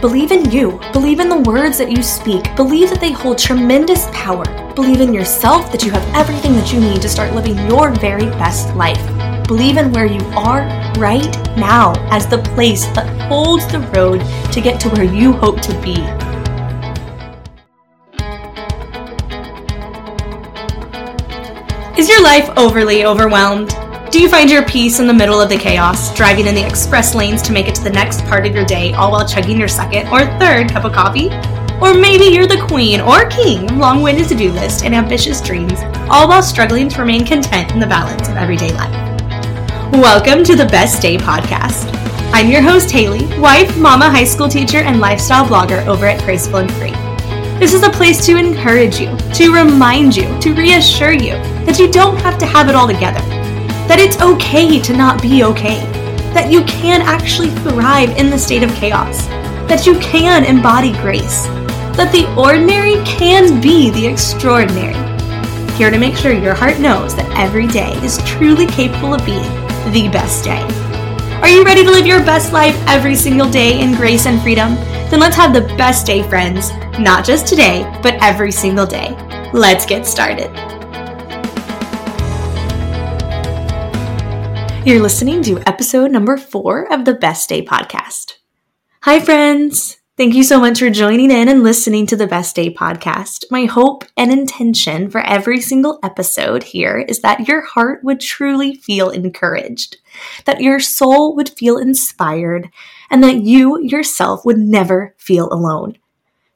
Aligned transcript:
Believe 0.00 0.32
in 0.32 0.50
you. 0.50 0.80
Believe 0.94 1.20
in 1.20 1.28
the 1.28 1.42
words 1.42 1.76
that 1.76 1.90
you 1.90 2.02
speak. 2.02 2.56
Believe 2.56 2.88
that 2.88 3.02
they 3.02 3.12
hold 3.12 3.36
tremendous 3.36 4.06
power. 4.14 4.44
Believe 4.74 5.02
in 5.02 5.12
yourself 5.12 5.70
that 5.72 5.84
you 5.84 5.90
have 5.90 6.02
everything 6.14 6.54
that 6.54 6.72
you 6.72 6.80
need 6.80 7.02
to 7.02 7.08
start 7.08 7.34
living 7.34 7.58
your 7.68 7.90
very 7.90 8.24
best 8.40 8.74
life. 8.74 8.96
Believe 9.46 9.76
in 9.76 9.92
where 9.92 10.06
you 10.06 10.22
are 10.28 10.62
right 10.98 11.36
now 11.58 11.92
as 12.08 12.26
the 12.26 12.38
place 12.54 12.86
that 12.94 13.06
holds 13.28 13.70
the 13.70 13.80
road 13.94 14.22
to 14.52 14.62
get 14.62 14.80
to 14.80 14.88
where 14.88 15.04
you 15.04 15.32
hope 15.34 15.60
to 15.60 15.78
be. 15.82 15.96
Is 22.00 22.08
your 22.08 22.22
life 22.22 22.48
overly 22.56 23.04
overwhelmed? 23.04 23.74
Do 24.10 24.20
you 24.20 24.28
find 24.28 24.50
your 24.50 24.64
peace 24.64 24.98
in 24.98 25.06
the 25.06 25.14
middle 25.14 25.40
of 25.40 25.48
the 25.48 25.56
chaos, 25.56 26.12
driving 26.16 26.48
in 26.48 26.54
the 26.56 26.66
express 26.66 27.14
lanes 27.14 27.42
to 27.42 27.52
make 27.52 27.68
it 27.68 27.76
to 27.76 27.84
the 27.84 27.90
next 27.90 28.24
part 28.24 28.44
of 28.44 28.52
your 28.52 28.64
day, 28.64 28.92
all 28.94 29.12
while 29.12 29.24
chugging 29.26 29.56
your 29.56 29.68
second 29.68 30.08
or 30.08 30.26
third 30.40 30.72
cup 30.72 30.84
of 30.84 30.92
coffee? 30.92 31.28
Or 31.80 31.94
maybe 31.94 32.24
you're 32.24 32.48
the 32.48 32.66
queen 32.66 33.00
or 33.00 33.26
king 33.26 33.70
of 33.70 33.76
long 33.76 34.02
winded 34.02 34.26
to 34.30 34.34
do 34.34 34.50
lists 34.50 34.82
and 34.82 34.96
ambitious 34.96 35.40
dreams, 35.40 35.78
all 36.10 36.28
while 36.28 36.42
struggling 36.42 36.88
to 36.88 37.00
remain 37.00 37.24
content 37.24 37.70
in 37.70 37.78
the 37.78 37.86
balance 37.86 38.28
of 38.28 38.36
everyday 38.36 38.72
life. 38.72 38.92
Welcome 39.92 40.42
to 40.42 40.56
the 40.56 40.66
Best 40.66 41.00
Day 41.00 41.16
Podcast. 41.16 41.88
I'm 42.32 42.50
your 42.50 42.62
host, 42.62 42.90
Haley, 42.90 43.26
wife, 43.38 43.78
mama, 43.78 44.10
high 44.10 44.24
school 44.24 44.48
teacher, 44.48 44.78
and 44.78 44.98
lifestyle 44.98 45.46
blogger 45.46 45.86
over 45.86 46.06
at 46.06 46.20
Graceful 46.24 46.56
and 46.56 46.72
Free. 46.72 46.90
This 47.60 47.74
is 47.74 47.84
a 47.84 47.90
place 47.90 48.26
to 48.26 48.36
encourage 48.36 48.98
you, 48.98 49.16
to 49.34 49.54
remind 49.54 50.16
you, 50.16 50.36
to 50.40 50.52
reassure 50.52 51.12
you 51.12 51.34
that 51.64 51.78
you 51.78 51.88
don't 51.88 52.16
have 52.16 52.38
to 52.38 52.46
have 52.46 52.68
it 52.68 52.74
all 52.74 52.88
together 52.88 53.39
that 53.90 53.98
it's 53.98 54.22
okay 54.22 54.78
to 54.78 54.96
not 54.96 55.20
be 55.20 55.42
okay, 55.42 55.80
that 56.32 56.48
you 56.48 56.62
can 56.62 57.02
actually 57.02 57.50
thrive 57.66 58.16
in 58.16 58.30
the 58.30 58.38
state 58.38 58.62
of 58.62 58.72
chaos, 58.76 59.26
that 59.66 59.84
you 59.84 59.98
can 59.98 60.44
embody 60.44 60.92
grace, 61.02 61.46
that 61.98 62.12
the 62.12 62.32
ordinary 62.40 63.02
can 63.04 63.60
be 63.60 63.90
the 63.90 64.06
extraordinary. 64.06 64.94
Here 65.74 65.90
to 65.90 65.98
make 65.98 66.14
sure 66.14 66.32
your 66.32 66.54
heart 66.54 66.78
knows 66.78 67.16
that 67.16 67.36
every 67.36 67.66
day 67.66 67.92
is 67.94 68.22
truly 68.24 68.68
capable 68.68 69.12
of 69.12 69.26
being 69.26 69.42
the 69.90 70.08
best 70.12 70.44
day. 70.44 70.62
Are 71.42 71.48
you 71.48 71.64
ready 71.64 71.82
to 71.82 71.90
live 71.90 72.06
your 72.06 72.20
best 72.20 72.52
life 72.52 72.80
every 72.86 73.16
single 73.16 73.50
day 73.50 73.80
in 73.80 73.96
grace 73.96 74.26
and 74.26 74.40
freedom? 74.40 74.76
Then 75.10 75.18
let's 75.18 75.34
have 75.34 75.52
the 75.52 75.62
best 75.76 76.06
day, 76.06 76.22
friends, 76.28 76.70
not 77.00 77.24
just 77.24 77.48
today, 77.48 77.82
but 78.04 78.14
every 78.22 78.52
single 78.52 78.86
day. 78.86 79.16
Let's 79.52 79.84
get 79.84 80.06
started. 80.06 80.69
You're 84.86 85.02
listening 85.02 85.42
to 85.42 85.60
episode 85.68 86.10
number 86.10 86.38
four 86.38 86.90
of 86.90 87.04
the 87.04 87.12
Best 87.12 87.50
Day 87.50 87.62
podcast. 87.62 88.38
Hi, 89.02 89.20
friends. 89.20 89.98
Thank 90.16 90.34
you 90.34 90.42
so 90.42 90.58
much 90.58 90.78
for 90.78 90.88
joining 90.88 91.30
in 91.30 91.50
and 91.50 91.62
listening 91.62 92.06
to 92.06 92.16
the 92.16 92.26
Best 92.26 92.56
Day 92.56 92.72
podcast. 92.72 93.44
My 93.50 93.66
hope 93.66 94.06
and 94.16 94.32
intention 94.32 95.10
for 95.10 95.20
every 95.20 95.60
single 95.60 95.98
episode 96.02 96.62
here 96.62 96.96
is 96.96 97.20
that 97.20 97.46
your 97.46 97.60
heart 97.60 98.02
would 98.04 98.20
truly 98.20 98.74
feel 98.74 99.10
encouraged, 99.10 99.98
that 100.46 100.62
your 100.62 100.80
soul 100.80 101.36
would 101.36 101.50
feel 101.50 101.76
inspired, 101.76 102.70
and 103.10 103.22
that 103.22 103.42
you 103.42 103.78
yourself 103.82 104.46
would 104.46 104.58
never 104.58 105.14
feel 105.18 105.52
alone. 105.52 105.98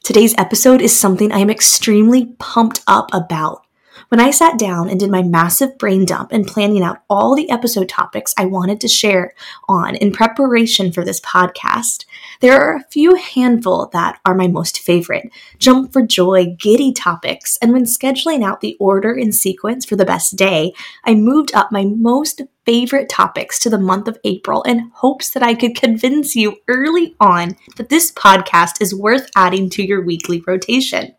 Today's 0.02 0.34
episode 0.38 0.80
is 0.80 0.98
something 0.98 1.30
I 1.30 1.40
am 1.40 1.50
extremely 1.50 2.34
pumped 2.38 2.80
up 2.86 3.10
about 3.12 3.66
when 4.08 4.20
I 4.20 4.30
sat 4.30 4.58
down 4.58 4.88
and 4.88 5.00
did 5.00 5.10
my 5.10 5.22
massive 5.22 5.78
brain 5.78 6.04
dump 6.04 6.32
and 6.32 6.46
planning 6.46 6.82
out 6.82 7.02
all 7.08 7.34
the 7.34 7.50
episode 7.50 7.88
topics 7.88 8.34
I 8.36 8.46
wanted 8.46 8.80
to 8.80 8.88
share 8.88 9.34
on 9.68 9.96
in 9.96 10.12
preparation 10.12 10.92
for 10.92 11.04
this 11.04 11.20
podcast, 11.20 12.04
there 12.40 12.60
are 12.60 12.76
a 12.76 12.84
few 12.90 13.14
handful 13.14 13.88
that 13.92 14.20
are 14.24 14.34
my 14.34 14.46
most 14.46 14.80
favorite 14.80 15.30
jump 15.58 15.92
for 15.92 16.02
joy, 16.02 16.54
giddy 16.58 16.92
topics. 16.92 17.58
And 17.60 17.72
when 17.72 17.84
scheduling 17.84 18.44
out 18.44 18.60
the 18.60 18.76
order 18.78 19.12
and 19.12 19.34
sequence 19.34 19.84
for 19.84 19.96
the 19.96 20.04
best 20.04 20.36
day, 20.36 20.72
I 21.04 21.14
moved 21.14 21.54
up 21.54 21.72
my 21.72 21.84
most 21.84 22.42
favorite 22.64 23.08
topics 23.08 23.58
to 23.60 23.70
the 23.70 23.78
month 23.78 24.08
of 24.08 24.18
April 24.24 24.62
in 24.62 24.90
hopes 24.94 25.30
that 25.30 25.42
I 25.42 25.54
could 25.54 25.74
convince 25.74 26.34
you 26.34 26.56
early 26.68 27.14
on 27.20 27.56
that 27.76 27.88
this 27.88 28.10
podcast 28.12 28.80
is 28.80 28.94
worth 28.94 29.30
adding 29.36 29.68
to 29.70 29.82
your 29.82 30.02
weekly 30.02 30.42
rotation. 30.46 31.14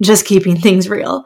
Just 0.00 0.26
keeping 0.26 0.56
things 0.56 0.88
real. 0.88 1.24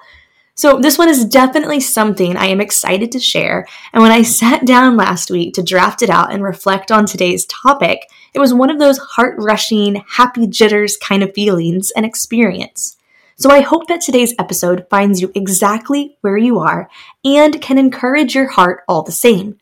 So, 0.59 0.79
this 0.79 0.97
one 0.97 1.11
is 1.11 1.27
definitely 1.27 1.81
something 1.81 2.35
I 2.35 2.47
am 2.47 2.63
excited 2.63 3.13
to 3.13 3.21
share. 3.21 3.67
And 3.93 4.03
when 4.03 4.11
I 4.11 4.23
sat 4.23 4.65
down 4.65 4.97
last 4.97 5.31
week 5.31 5.53
to 5.55 5.63
draft 5.63 6.01
it 6.01 6.09
out 6.09 6.33
and 6.33 6.43
reflect 6.43 6.91
on 6.91 7.05
today's 7.05 7.45
topic, 7.45 8.09
it 8.33 8.39
was 8.39 8.55
one 8.55 8.71
of 8.71 8.79
those 8.79 8.97
heart 8.97 9.35
rushing, 9.37 10.03
happy 10.09 10.47
jitters 10.47 10.97
kind 10.97 11.23
of 11.23 11.35
feelings 11.35 11.91
and 11.91 12.07
experience. 12.07 12.97
So, 13.37 13.51
I 13.51 13.61
hope 13.61 13.87
that 13.89 14.01
today's 14.01 14.35
episode 14.39 14.87
finds 14.89 15.21
you 15.21 15.31
exactly 15.35 16.17
where 16.23 16.39
you 16.39 16.59
are 16.59 16.89
and 17.23 17.61
can 17.61 17.77
encourage 17.77 18.35
your 18.35 18.49
heart 18.49 18.83
all 18.89 19.03
the 19.03 19.13
same. 19.13 19.59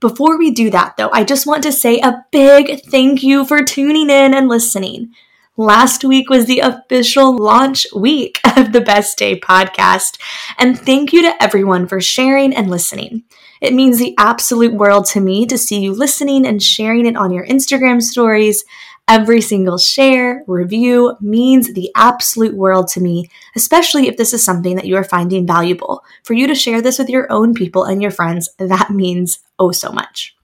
Before 0.00 0.38
we 0.38 0.50
do 0.50 0.70
that, 0.70 0.96
though, 0.96 1.10
I 1.12 1.22
just 1.22 1.46
want 1.46 1.62
to 1.64 1.72
say 1.72 1.98
a 1.98 2.24
big 2.32 2.80
thank 2.84 3.22
you 3.22 3.44
for 3.44 3.62
tuning 3.62 4.08
in 4.08 4.32
and 4.32 4.48
listening. 4.48 5.12
Last 5.60 6.04
week 6.04 6.30
was 6.30 6.46
the 6.46 6.60
official 6.60 7.36
launch 7.36 7.86
week 7.94 8.40
of 8.56 8.72
the 8.72 8.80
Best 8.80 9.18
Day 9.18 9.38
podcast. 9.38 10.18
And 10.56 10.80
thank 10.80 11.12
you 11.12 11.20
to 11.20 11.34
everyone 11.38 11.86
for 11.86 12.00
sharing 12.00 12.54
and 12.56 12.70
listening. 12.70 13.24
It 13.60 13.74
means 13.74 13.98
the 13.98 14.14
absolute 14.16 14.72
world 14.72 15.04
to 15.08 15.20
me 15.20 15.44
to 15.44 15.58
see 15.58 15.78
you 15.80 15.92
listening 15.92 16.46
and 16.46 16.62
sharing 16.62 17.04
it 17.04 17.14
on 17.14 17.30
your 17.30 17.46
Instagram 17.46 18.00
stories. 18.00 18.64
Every 19.06 19.42
single 19.42 19.76
share, 19.76 20.44
review 20.46 21.14
means 21.20 21.74
the 21.74 21.90
absolute 21.94 22.56
world 22.56 22.88
to 22.92 23.02
me, 23.02 23.28
especially 23.54 24.08
if 24.08 24.16
this 24.16 24.32
is 24.32 24.42
something 24.42 24.76
that 24.76 24.86
you 24.86 24.96
are 24.96 25.04
finding 25.04 25.46
valuable. 25.46 26.02
For 26.24 26.32
you 26.32 26.46
to 26.46 26.54
share 26.54 26.80
this 26.80 26.98
with 26.98 27.10
your 27.10 27.30
own 27.30 27.52
people 27.52 27.84
and 27.84 28.00
your 28.00 28.12
friends, 28.12 28.48
that 28.56 28.88
means 28.88 29.40
oh 29.58 29.72
so 29.72 29.92
much. 29.92 30.34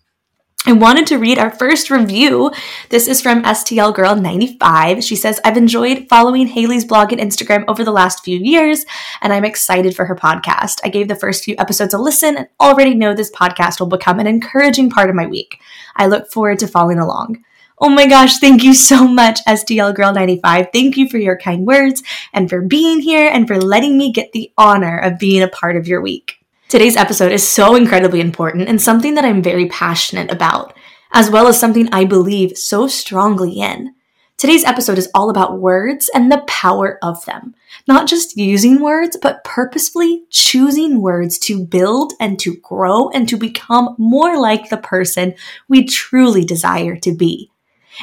I 0.69 0.73
wanted 0.73 1.07
to 1.07 1.19
read 1.19 1.39
our 1.39 1.53
first 1.53 1.91
review. 1.91 2.51
This 2.89 3.07
is 3.07 3.23
from 3.23 3.45
STL 3.45 3.95
Girl 3.95 4.17
95. 4.17 5.05
She 5.05 5.15
says, 5.15 5.41
I've 5.45 5.57
enjoyed 5.57 6.09
following 6.09 6.49
Haley's 6.49 6.85
blog 6.85 7.13
and 7.13 7.21
Instagram 7.21 7.65
over 7.69 7.85
the 7.85 7.93
last 7.93 8.25
few 8.25 8.37
years, 8.37 8.85
and 9.23 9.33
I'm 9.33 9.45
excited 9.45 9.95
for 9.95 10.07
her 10.07 10.17
podcast. 10.17 10.81
I 10.83 10.89
gave 10.89 11.07
the 11.07 11.15
first 11.15 11.45
few 11.45 11.55
episodes 11.59 11.95
a 11.95 11.99
listen 11.99 12.37
and 12.37 12.49
already 12.59 12.97
know 12.97 13.15
this 13.15 13.31
podcast 13.31 13.79
will 13.79 13.87
become 13.87 14.19
an 14.19 14.27
encouraging 14.27 14.91
part 14.91 15.09
of 15.09 15.15
my 15.15 15.29
week. 15.29 15.61
I 15.95 16.09
look 16.09 16.33
forward 16.33 16.59
to 16.59 16.67
following 16.67 16.99
along. 16.99 17.45
Oh 17.79 17.89
my 17.89 18.09
gosh, 18.09 18.39
thank 18.39 18.65
you 18.65 18.75
so 18.75 19.07
much, 19.07 19.39
STL 19.47 19.95
Girl 19.95 20.13
95. 20.13 20.67
Thank 20.73 20.97
you 20.97 21.09
for 21.09 21.19
your 21.19 21.39
kind 21.39 21.65
words 21.65 22.03
and 22.33 22.51
for 22.51 22.61
being 22.61 22.99
here 22.99 23.31
and 23.33 23.47
for 23.47 23.57
letting 23.57 23.97
me 23.97 24.11
get 24.11 24.33
the 24.33 24.51
honor 24.59 24.99
of 24.99 25.21
being 25.21 25.45
a 25.45 25.49
part 25.49 25.77
of 25.77 25.87
your 25.87 26.01
week. 26.01 26.41
Today's 26.69 26.97
episode 26.97 27.31
is 27.31 27.47
so 27.47 27.77
incredibly 27.77 28.21
important 28.21 28.69
and 28.69 28.83
something 28.83 29.15
that 29.15 29.25
I'm 29.25 29.41
very 29.41 29.69
passionate 29.69 30.33
about, 30.33 30.77
as 31.13 31.31
well 31.31 31.47
as 31.47 31.61
something 31.61 31.89
I 31.93 32.05
believe 32.05 32.59
so 32.59 32.89
strongly 32.89 33.61
in. 33.61 33.95
Today's 34.37 34.65
episode 34.65 34.99
is 34.99 35.09
all 35.15 35.31
about 35.31 35.61
words 35.61 36.11
and 36.13 36.31
the 36.31 36.43
power 36.49 36.99
of 37.03 37.25
them. 37.25 37.55
Not 37.87 38.09
just 38.09 38.37
using 38.37 38.81
words, 38.81 39.17
but 39.23 39.45
purposefully 39.45 40.25
choosing 40.29 41.01
words 41.01 41.39
to 41.39 41.65
build 41.65 42.15
and 42.19 42.37
to 42.41 42.57
grow 42.57 43.11
and 43.11 43.29
to 43.29 43.37
become 43.37 43.95
more 43.97 44.37
like 44.37 44.69
the 44.69 44.77
person 44.77 45.35
we 45.69 45.85
truly 45.85 46.45
desire 46.45 46.97
to 46.97 47.15
be. 47.15 47.49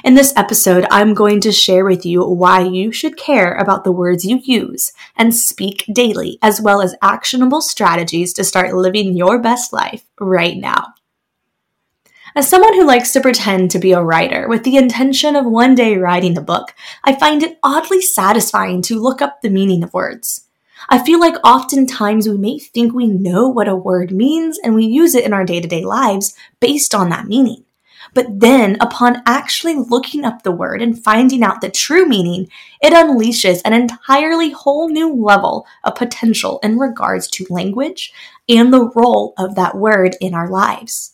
In 0.02 0.16
this 0.16 0.34
episode, 0.36 0.88
I'm 0.90 1.14
going 1.14 1.40
to 1.42 1.52
share 1.52 1.86
with 1.86 2.04
you 2.04 2.24
why 2.24 2.62
you 2.62 2.92
should 2.92 3.16
care 3.16 3.54
about 3.54 3.84
the 3.84 3.92
words 3.92 4.26
you 4.26 4.40
use 4.44 4.92
and 5.16 5.36
speak 5.36 5.86
daily, 5.94 6.40
as 6.42 6.60
well 6.60 6.82
as 6.82 6.96
actionable 7.04 7.62
strategies 7.62 8.34
to 8.34 8.44
start 8.44 8.74
living 8.74 9.16
your 9.16 9.40
best 9.40 9.72
life 9.72 10.04
right 10.20 10.58
now. 10.58 10.94
As 12.36 12.50
someone 12.50 12.74
who 12.74 12.88
likes 12.88 13.14
to 13.14 13.22
pretend 13.22 13.70
to 13.72 13.80
be 13.80 13.92
a 13.92 14.02
writer 14.02 14.48
with 14.48 14.64
the 14.64 14.78
intention 14.78 15.36
of 15.36 15.46
one 15.46 15.76
day 15.76 15.96
writing 15.96 16.36
a 16.38 16.42
book, 16.42 16.74
I 17.04 17.14
find 17.14 17.44
it 17.44 17.60
oddly 17.62 18.02
satisfying 18.02 18.82
to 18.84 19.00
look 19.00 19.22
up 19.22 19.42
the 19.42 19.52
meaning 19.52 19.84
of 19.84 19.94
words. 19.94 20.48
I 20.90 21.04
feel 21.06 21.20
like 21.20 21.36
oftentimes 21.46 22.28
we 22.28 22.38
may 22.38 22.58
think 22.58 22.94
we 22.94 23.06
know 23.06 23.48
what 23.48 23.68
a 23.68 23.76
word 23.76 24.12
means 24.12 24.58
and 24.64 24.74
we 24.74 24.86
use 24.86 25.14
it 25.14 25.24
in 25.24 25.34
our 25.34 25.46
day 25.46 25.62
to 25.62 25.68
day 25.68 25.86
lives 25.86 26.36
based 26.60 26.96
on 26.96 27.10
that 27.10 27.28
meaning. 27.28 27.64
But 28.14 28.40
then, 28.40 28.78
upon 28.80 29.24
actually 29.26 29.76
looking 29.76 30.24
up 30.24 30.44
the 30.44 30.52
word 30.52 30.82
and 30.82 31.02
finding 31.02 31.44
out 31.44 31.62
the 31.62 31.72
true 31.72 32.06
meaning, 32.06 32.48
it 32.82 32.94
unleashes 32.94 33.62
an 33.66 33.74
entirely 33.74 34.52
whole 34.52 34.90
new 34.90 35.14
level 35.14 35.66
of 35.84 35.96
potential 35.96 36.60
in 36.62 36.78
regards 36.78 37.28
to 37.30 37.48
language 37.50 38.14
and 38.48 38.72
the 38.72 38.90
role 38.96 39.34
of 39.38 39.56
that 39.56 39.76
word 39.76 40.16
in 40.22 40.34
our 40.34 40.50
lives. 40.50 41.14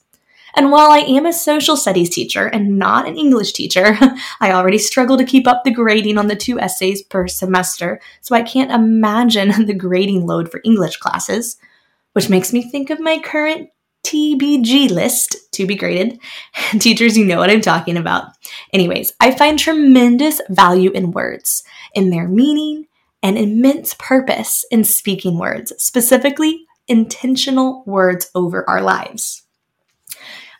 And 0.56 0.72
while 0.72 0.92
I 0.92 1.00
am 1.00 1.26
a 1.26 1.32
social 1.32 1.78
studies 1.78 2.10
teacher 2.10 2.48
and 2.48 2.78
not 2.78 3.08
an 3.08 3.18
English 3.18 3.54
teacher, 3.54 3.98
I 4.42 4.52
already 4.52 4.80
struggle 4.80 5.18
to 5.18 5.26
keep 5.26 5.48
up 5.48 5.64
the 5.64 5.72
grading 5.72 6.18
on 6.18 6.28
the 6.28 6.36
two 6.36 6.60
essays 6.60 7.02
per 7.02 7.28
semester, 7.28 8.02
so 8.22 8.36
I 8.36 8.42
can't 8.42 8.72
imagine 8.72 9.66
the 9.66 9.74
grading 9.74 10.26
load 10.26 10.52
for 10.52 10.60
English 10.66 10.98
classes, 10.98 11.58
which 12.14 12.30
makes 12.30 12.52
me 12.52 12.62
think 12.64 12.90
of 12.90 13.00
my 13.00 13.20
current 13.20 13.70
TBG 14.04 14.90
list 14.90 15.36
to 15.54 15.68
be 15.68 15.76
graded. 15.76 16.20
Teachers, 16.80 17.18
you 17.18 17.26
know 17.26 17.38
what 17.38 17.50
I'm 17.50 17.62
talking 17.62 17.98
about. 17.98 18.32
Anyways, 18.74 19.14
I 19.20 19.32
find 19.32 19.58
tremendous 19.58 20.42
value 20.50 20.92
in 20.92 21.12
words, 21.12 21.64
in 21.94 22.10
their 22.10 22.28
meaning, 22.28 22.88
and 23.22 23.38
immense 23.38 23.94
purpose 23.96 24.66
in 24.72 24.84
speaking 24.84 25.38
words, 25.38 25.74
specifically 25.78 26.66
intentional 26.88 27.84
words 27.86 28.32
over 28.34 28.68
our 28.70 28.82
lives. 28.82 29.44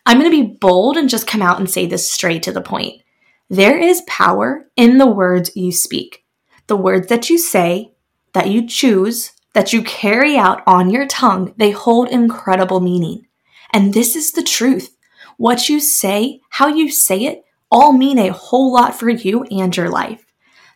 I'm 0.06 0.18
going 0.18 0.30
to 0.30 0.44
be 0.44 0.56
bold 0.60 0.96
and 0.96 1.08
just 1.08 1.26
come 1.26 1.42
out 1.42 1.58
and 1.58 1.68
say 1.68 1.86
this 1.86 2.10
straight 2.10 2.42
to 2.44 2.52
the 2.52 2.62
point. 2.62 3.02
There 3.48 3.78
is 3.78 4.02
power 4.06 4.70
in 4.76 4.98
the 4.98 5.06
words 5.06 5.56
you 5.56 5.72
speak. 5.72 6.24
The 6.68 6.76
words 6.76 7.08
that 7.08 7.28
you 7.28 7.36
say, 7.36 7.92
that 8.32 8.48
you 8.48 8.66
choose, 8.66 9.32
that 9.54 9.72
you 9.72 9.82
carry 9.82 10.36
out 10.36 10.62
on 10.66 10.90
your 10.90 11.06
tongue, 11.06 11.52
they 11.56 11.72
hold 11.72 12.08
incredible 12.08 12.80
meaning. 12.80 13.26
And 13.72 13.94
this 13.94 14.16
is 14.16 14.32
the 14.32 14.42
truth. 14.42 14.96
What 15.36 15.68
you 15.68 15.80
say, 15.80 16.40
how 16.50 16.68
you 16.68 16.90
say 16.90 17.24
it, 17.24 17.44
all 17.70 17.92
mean 17.92 18.18
a 18.18 18.32
whole 18.32 18.72
lot 18.72 18.98
for 18.98 19.08
you 19.08 19.44
and 19.44 19.76
your 19.76 19.88
life. 19.88 20.26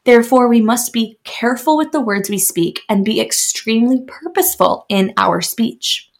Therefore, 0.04 0.48
we 0.48 0.60
must 0.60 0.92
be 0.92 1.18
careful 1.24 1.76
with 1.76 1.92
the 1.92 2.00
words 2.00 2.28
we 2.28 2.38
speak 2.38 2.82
and 2.88 3.04
be 3.04 3.20
extremely 3.20 4.02
purposeful 4.06 4.86
in 4.88 5.12
our 5.16 5.40
speech. 5.40 6.10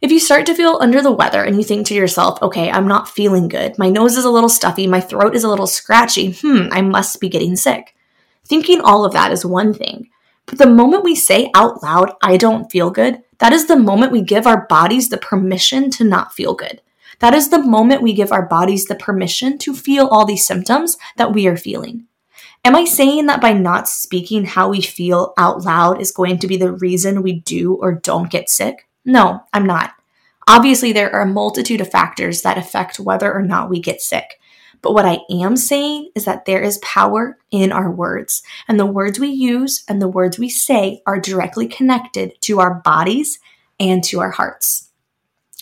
If 0.00 0.10
you 0.10 0.18
start 0.18 0.46
to 0.46 0.54
feel 0.54 0.78
under 0.80 1.02
the 1.02 1.12
weather 1.12 1.44
and 1.44 1.56
you 1.56 1.62
think 1.62 1.86
to 1.86 1.94
yourself, 1.94 2.40
okay, 2.40 2.70
I'm 2.70 2.88
not 2.88 3.08
feeling 3.08 3.48
good, 3.48 3.78
my 3.78 3.90
nose 3.90 4.16
is 4.16 4.24
a 4.24 4.30
little 4.30 4.48
stuffy, 4.48 4.86
my 4.86 5.00
throat 5.00 5.36
is 5.36 5.44
a 5.44 5.48
little 5.48 5.66
scratchy, 5.66 6.32
hmm, 6.32 6.68
I 6.72 6.80
must 6.80 7.20
be 7.20 7.28
getting 7.28 7.54
sick. 7.54 7.94
Thinking 8.46 8.80
all 8.80 9.04
of 9.04 9.12
that 9.12 9.30
is 9.30 9.44
one 9.44 9.74
thing. 9.74 10.08
But 10.50 10.58
the 10.58 10.66
moment 10.66 11.04
we 11.04 11.14
say 11.14 11.50
out 11.54 11.82
loud, 11.82 12.12
I 12.22 12.36
don't 12.36 12.70
feel 12.70 12.90
good, 12.90 13.22
that 13.38 13.52
is 13.52 13.66
the 13.66 13.78
moment 13.78 14.12
we 14.12 14.20
give 14.20 14.46
our 14.46 14.66
bodies 14.66 15.08
the 15.08 15.16
permission 15.16 15.90
to 15.92 16.04
not 16.04 16.34
feel 16.34 16.54
good. 16.54 16.82
That 17.20 17.34
is 17.34 17.50
the 17.50 17.62
moment 17.62 18.02
we 18.02 18.12
give 18.12 18.32
our 18.32 18.46
bodies 18.46 18.86
the 18.86 18.96
permission 18.96 19.58
to 19.58 19.74
feel 19.74 20.08
all 20.08 20.24
these 20.24 20.46
symptoms 20.46 20.96
that 21.16 21.32
we 21.32 21.46
are 21.46 21.56
feeling. 21.56 22.06
Am 22.64 22.74
I 22.74 22.84
saying 22.84 23.26
that 23.26 23.40
by 23.40 23.52
not 23.52 23.88
speaking 23.88 24.44
how 24.44 24.68
we 24.68 24.82
feel 24.82 25.32
out 25.38 25.62
loud 25.64 26.00
is 26.00 26.10
going 26.10 26.38
to 26.38 26.46
be 26.46 26.56
the 26.56 26.72
reason 26.72 27.22
we 27.22 27.40
do 27.40 27.74
or 27.74 27.92
don't 27.92 28.30
get 28.30 28.50
sick? 28.50 28.88
No, 29.04 29.44
I'm 29.52 29.64
not. 29.64 29.94
Obviously, 30.48 30.92
there 30.92 31.14
are 31.14 31.22
a 31.22 31.26
multitude 31.26 31.80
of 31.80 31.90
factors 31.90 32.42
that 32.42 32.58
affect 32.58 32.98
whether 32.98 33.32
or 33.32 33.42
not 33.42 33.70
we 33.70 33.80
get 33.80 34.02
sick. 34.02 34.39
But 34.82 34.94
what 34.94 35.04
I 35.04 35.20
am 35.30 35.56
saying 35.56 36.10
is 36.14 36.24
that 36.24 36.46
there 36.46 36.62
is 36.62 36.78
power 36.78 37.38
in 37.50 37.70
our 37.72 37.90
words, 37.90 38.42
and 38.66 38.78
the 38.78 38.86
words 38.86 39.20
we 39.20 39.28
use 39.28 39.84
and 39.88 40.00
the 40.00 40.08
words 40.08 40.38
we 40.38 40.48
say 40.48 41.02
are 41.06 41.20
directly 41.20 41.68
connected 41.68 42.32
to 42.42 42.60
our 42.60 42.74
bodies 42.74 43.38
and 43.78 44.02
to 44.04 44.20
our 44.20 44.30
hearts. 44.30 44.90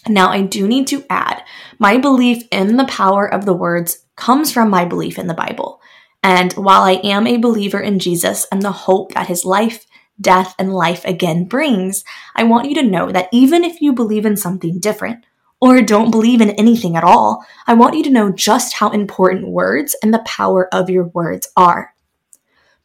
Now, 0.06 0.31
I 0.31 0.43
do 0.43 0.69
need 0.69 0.87
to 0.88 1.05
add 1.11 1.43
my 1.79 1.99
belief 1.99 2.44
in 2.50 2.76
the 2.76 2.87
power 2.87 3.26
of 3.26 3.44
the 3.44 3.55
words 3.55 4.05
comes 4.17 4.53
from 4.53 4.70
my 4.70 4.85
belief 4.85 5.19
in 5.19 5.26
the 5.26 5.35
Bible. 5.35 5.81
And 6.23 6.53
while 6.55 6.82
I 6.82 7.00
am 7.05 7.26
a 7.26 7.37
believer 7.37 7.81
in 7.81 7.99
Jesus 7.99 8.47
and 8.50 8.62
the 8.62 8.73
hope 8.73 9.12
that 9.12 9.29
his 9.29 9.44
life, 9.44 9.87
death, 10.21 10.55
and 10.59 10.73
life 10.73 11.05
again 11.05 11.44
brings, 11.44 12.05
I 12.35 12.44
want 12.44 12.69
you 12.69 12.75
to 12.76 12.82
know 12.82 13.11
that 13.12 13.29
even 13.32 13.64
if 13.64 13.81
you 13.81 13.93
believe 13.93 14.26
in 14.26 14.37
something 14.37 14.81
different, 14.81 15.25
or 15.61 15.83
don't 15.83 16.11
believe 16.11 16.41
in 16.41 16.51
anything 16.51 16.97
at 16.97 17.05
all, 17.05 17.45
I 17.67 17.75
want 17.75 17.97
you 17.97 18.03
to 18.05 18.11
know 18.11 18.31
just 18.31 18.75
how 18.75 18.91
important 18.91 19.49
words 19.49 19.97
and 20.03 20.15
the 20.15 20.21
power 20.21 20.73
of 20.73 20.91
your 20.91 21.05
words 21.09 21.49
are. 21.57 21.95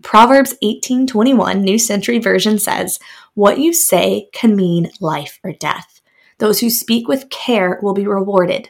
Proverbs 0.01 0.55
18:21 0.61 1.63
New 1.63 1.79
Century 1.79 2.19
Version 2.19 2.59
says, 2.59 2.99
"What 3.35 3.59
you 3.59 3.73
say 3.73 4.27
can 4.33 4.55
mean 4.55 4.91
life 4.99 5.39
or 5.43 5.53
death. 5.53 6.01
Those 6.39 6.59
who 6.59 6.69
speak 6.69 7.07
with 7.07 7.29
care 7.29 7.79
will 7.81 7.93
be 7.93 8.05
rewarded." 8.05 8.69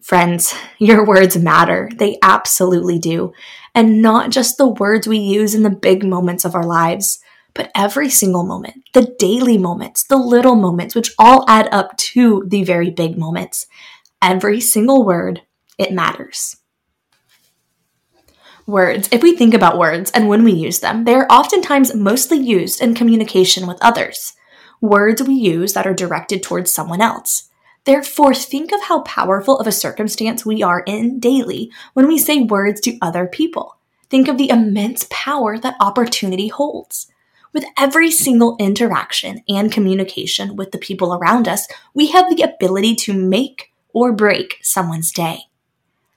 Friends, 0.00 0.54
your 0.78 1.04
words 1.04 1.36
matter. 1.36 1.88
They 1.96 2.18
absolutely 2.22 2.98
do. 2.98 3.32
And 3.74 4.02
not 4.02 4.30
just 4.30 4.58
the 4.58 4.68
words 4.68 5.08
we 5.08 5.16
use 5.16 5.54
in 5.54 5.62
the 5.62 5.70
big 5.70 6.04
moments 6.04 6.44
of 6.44 6.54
our 6.54 6.66
lives, 6.66 7.20
but 7.54 7.70
every 7.74 8.10
single 8.10 8.44
moment, 8.44 8.82
the 8.92 9.14
daily 9.18 9.56
moments, 9.56 10.04
the 10.04 10.16
little 10.16 10.56
moments, 10.56 10.94
which 10.94 11.14
all 11.18 11.44
add 11.48 11.68
up 11.72 11.96
to 11.96 12.44
the 12.46 12.64
very 12.64 12.90
big 12.90 13.16
moments. 13.16 13.66
Every 14.20 14.60
single 14.60 15.04
word, 15.04 15.42
it 15.78 15.92
matters. 15.92 16.56
Words, 18.66 19.08
if 19.12 19.22
we 19.22 19.36
think 19.36 19.52
about 19.52 19.78
words 19.78 20.10
and 20.12 20.28
when 20.28 20.42
we 20.42 20.52
use 20.52 20.80
them, 20.80 21.04
they 21.04 21.14
are 21.14 21.26
oftentimes 21.30 21.94
mostly 21.94 22.38
used 22.38 22.80
in 22.80 22.94
communication 22.94 23.66
with 23.66 23.76
others. 23.82 24.32
Words 24.80 25.22
we 25.22 25.34
use 25.34 25.74
that 25.74 25.86
are 25.86 25.94
directed 25.94 26.42
towards 26.42 26.72
someone 26.72 27.02
else. 27.02 27.50
Therefore, 27.84 28.34
think 28.34 28.72
of 28.72 28.84
how 28.84 29.02
powerful 29.02 29.58
of 29.58 29.66
a 29.66 29.72
circumstance 29.72 30.46
we 30.46 30.62
are 30.62 30.82
in 30.86 31.20
daily 31.20 31.70
when 31.92 32.08
we 32.08 32.16
say 32.16 32.40
words 32.40 32.80
to 32.82 32.96
other 33.02 33.26
people. 33.26 33.76
Think 34.08 34.28
of 34.28 34.38
the 34.38 34.48
immense 34.48 35.06
power 35.10 35.58
that 35.58 35.76
opportunity 35.80 36.48
holds. 36.48 37.12
With 37.54 37.64
every 37.78 38.10
single 38.10 38.56
interaction 38.58 39.44
and 39.48 39.70
communication 39.70 40.56
with 40.56 40.72
the 40.72 40.78
people 40.78 41.14
around 41.14 41.46
us, 41.46 41.68
we 41.94 42.08
have 42.08 42.28
the 42.28 42.42
ability 42.42 42.96
to 42.96 43.12
make 43.12 43.72
or 43.92 44.12
break 44.12 44.58
someone's 44.60 45.12
day. 45.12 45.42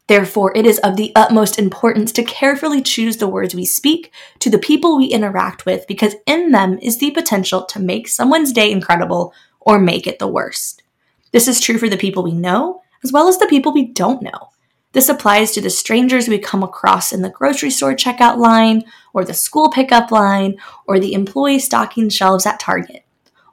Therefore, 0.07 0.51
it 0.57 0.65
is 0.65 0.79
of 0.79 0.95
the 0.95 1.11
utmost 1.15 1.59
importance 1.59 2.11
to 2.13 2.23
carefully 2.23 2.81
choose 2.81 3.17
the 3.17 3.27
words 3.27 3.53
we 3.53 3.65
speak 3.65 4.11
to 4.39 4.49
the 4.49 4.57
people 4.57 4.97
we 4.97 5.05
interact 5.05 5.63
with 5.63 5.85
because 5.87 6.15
in 6.25 6.51
them 6.51 6.79
is 6.81 6.97
the 6.97 7.11
potential 7.11 7.65
to 7.65 7.79
make 7.79 8.07
someone's 8.07 8.51
day 8.51 8.71
incredible 8.71 9.31
or 9.59 9.77
make 9.77 10.07
it 10.07 10.17
the 10.17 10.27
worst. 10.27 10.81
This 11.33 11.47
is 11.47 11.59
true 11.59 11.77
for 11.77 11.87
the 11.87 11.97
people 11.97 12.23
we 12.23 12.31
know, 12.31 12.81
as 13.03 13.11
well 13.11 13.27
as 13.27 13.37
the 13.37 13.45
people 13.45 13.71
we 13.71 13.85
don't 13.85 14.23
know. 14.23 14.49
This 14.97 15.09
applies 15.09 15.51
to 15.51 15.61
the 15.61 15.69
strangers 15.69 16.27
we 16.27 16.39
come 16.39 16.63
across 16.63 17.13
in 17.13 17.21
the 17.21 17.29
grocery 17.29 17.69
store 17.69 17.93
checkout 17.93 18.37
line, 18.37 18.83
or 19.13 19.23
the 19.23 19.31
school 19.31 19.69
pickup 19.69 20.09
line, 20.09 20.57
or 20.87 20.99
the 20.99 21.13
employee 21.13 21.59
stocking 21.59 22.09
shelves 22.09 22.47
at 22.47 22.59
Target, 22.59 23.05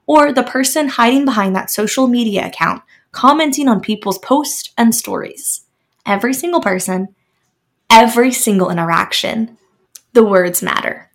or 0.07 0.33
the 0.33 0.43
person 0.43 0.89
hiding 0.89 1.27
behind 1.27 1.55
that 1.55 1.71
social 1.71 2.07
media 2.07 2.47
account 2.47 2.83
commenting 3.13 3.69
on 3.69 3.83
people's 3.83 4.19
posts 4.21 4.73
and 4.79 4.95
stories. 4.95 5.67
Every 6.07 6.33
single 6.33 6.63
person, 6.63 7.15
every 7.91 8.33
single 8.33 8.71
interaction, 8.71 9.59
the 10.15 10.25
words 10.25 10.63
matter. 10.63 11.11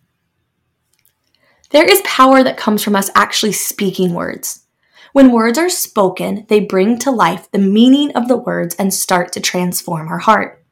There 1.71 1.89
is 1.89 2.03
power 2.05 2.43
that 2.43 2.55
comes 2.55 2.83
from 2.83 2.95
us 2.95 3.09
actually 3.15 3.53
speaking 3.53 4.13
words. 4.13 4.63
When 5.11 5.31
words 5.31 5.57
are 5.57 5.69
spoken, 5.69 6.45
they 6.49 6.59
bring 6.59 6.99
to 6.99 7.09
life 7.09 7.49
the 7.51 7.57
meaning 7.57 8.15
of 8.15 8.27
the 8.27 8.37
words 8.37 8.75
and 8.75 8.93
start 8.93 9.31
to 9.33 9.39
transform 9.39 10.07
our 10.07 10.19
heart. 10.19 10.63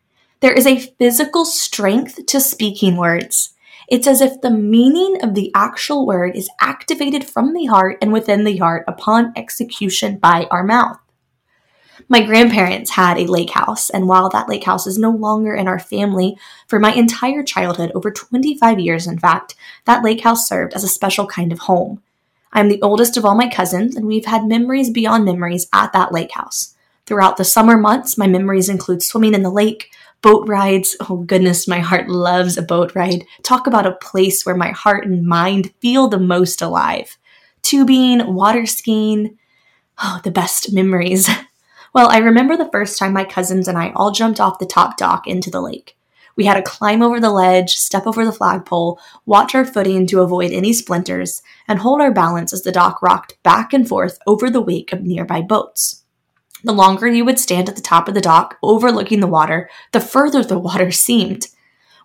There 0.42 0.54
is 0.54 0.68
a 0.68 0.80
physical 0.80 1.44
strength 1.44 2.26
to 2.28 2.40
speaking 2.40 2.97
words. 2.97 3.56
It's 3.88 4.06
as 4.06 4.21
if 4.21 4.42
the 4.42 4.52
meaning 4.52 5.18
of 5.23 5.33
the 5.33 5.52
actual 5.56 6.06
word 6.06 6.35
is 6.35 6.50
activated 6.61 7.23
from 7.23 7.54
the 7.54 7.66
heart 7.66 7.97
and 8.02 8.14
within 8.14 8.44
the 8.44 8.57
heart 8.57 8.83
upon 8.88 9.33
execution 9.35 10.18
by 10.18 10.47
our 10.52 10.64
mouth. 10.64 11.00
My 12.07 12.21
grandparents 12.21 12.92
had 12.92 13.18
a 13.18 13.26
lake 13.26 13.50
house, 13.50 13.90
and 13.90 14.07
while 14.07 14.30
that 14.30 14.47
lake 14.47 14.66
house 14.66 14.85
is 14.85 15.00
no 15.00 15.09
longer 15.09 15.56
in 15.56 15.68
our 15.68 15.80
family, 15.80 16.38
for 16.68 16.80
my 16.80 16.94
entire 16.94 17.44
childhood, 17.44 17.92
over 17.95 18.11
25 18.11 18.80
years 18.80 19.07
in 19.07 19.18
fact, 19.18 19.56
that 19.85 20.04
lake 20.04 20.21
house 20.21 20.47
served 20.47 20.73
as 20.73 20.83
a 20.83 20.88
special 20.88 21.26
kind 21.26 21.52
of 21.52 21.59
home. 21.59 22.04
I'm 22.54 22.69
the 22.69 22.81
oldest 22.81 23.18
of 23.18 23.25
all 23.25 23.35
my 23.35 23.49
cousins, 23.49 23.95
and 23.95 24.07
we've 24.07 24.25
had 24.25 24.45
memories 24.45 24.89
beyond 24.89 25.25
memories 25.25 25.68
at 25.73 25.94
that 25.94 26.11
lake 26.11 26.31
house. 26.31 26.75
Throughout 27.06 27.37
the 27.37 27.44
summer 27.44 27.77
months, 27.77 28.18
my 28.18 28.27
memories 28.27 28.69
include 28.69 29.01
swimming 29.01 29.33
in 29.33 29.44
the 29.44 29.49
lake, 29.49 29.92
boat 30.21 30.47
rides. 30.47 30.95
Oh, 31.09 31.18
goodness, 31.18 31.68
my 31.68 31.80
heart 31.80 32.09
loves 32.09 32.57
a 32.57 32.61
boat 32.61 32.95
ride. 32.95 33.25
Talk 33.44 33.68
about 33.68 33.85
a 33.85 33.95
place 34.01 34.45
where 34.45 34.56
my 34.56 34.71
heart 34.71 35.06
and 35.06 35.25
mind 35.25 35.73
feel 35.80 36.07
the 36.07 36.19
most 36.19 36.61
alive. 36.61 37.18
Tubing, 37.61 38.33
water 38.33 38.66
skiing. 38.66 39.37
Oh, 40.01 40.19
the 40.23 40.31
best 40.31 40.73
memories. 40.73 41.30
Well, 41.94 42.11
I 42.11 42.18
remember 42.18 42.56
the 42.56 42.69
first 42.71 42.99
time 42.99 43.13
my 43.13 43.23
cousins 43.23 43.68
and 43.68 43.75
I 43.75 43.92
all 43.95 44.11
jumped 44.11 44.39
off 44.39 44.59
the 44.59 44.68
top 44.68 44.97
dock 44.97 45.25
into 45.25 45.49
the 45.49 45.61
lake. 45.61 45.96
We 46.37 46.45
had 46.45 46.53
to 46.53 46.61
climb 46.61 47.01
over 47.01 47.19
the 47.19 47.31
ledge, 47.31 47.75
step 47.75 48.06
over 48.06 48.23
the 48.23 48.31
flagpole, 48.31 48.99
watch 49.25 49.56
our 49.56 49.65
footing 49.65 50.06
to 50.07 50.21
avoid 50.21 50.51
any 50.51 50.71
splinters, 50.71 51.41
and 51.67 51.79
hold 51.79 51.99
our 51.99 52.13
balance 52.13 52.53
as 52.53 52.61
the 52.61 52.71
dock 52.71 53.01
rocked 53.01 53.41
back 53.44 53.73
and 53.73 53.87
forth 53.87 54.19
over 54.27 54.49
the 54.49 54.61
wake 54.61 54.94
of 54.94 55.01
nearby 55.01 55.41
boats. 55.41 56.03
The 56.63 56.73
longer 56.73 57.07
you 57.07 57.25
would 57.25 57.39
stand 57.39 57.69
at 57.69 57.75
the 57.75 57.81
top 57.81 58.07
of 58.07 58.13
the 58.13 58.21
dock, 58.21 58.57
overlooking 58.61 59.19
the 59.19 59.27
water, 59.27 59.69
the 59.91 59.99
further 59.99 60.44
the 60.44 60.59
water 60.59 60.91
seemed. 60.91 61.47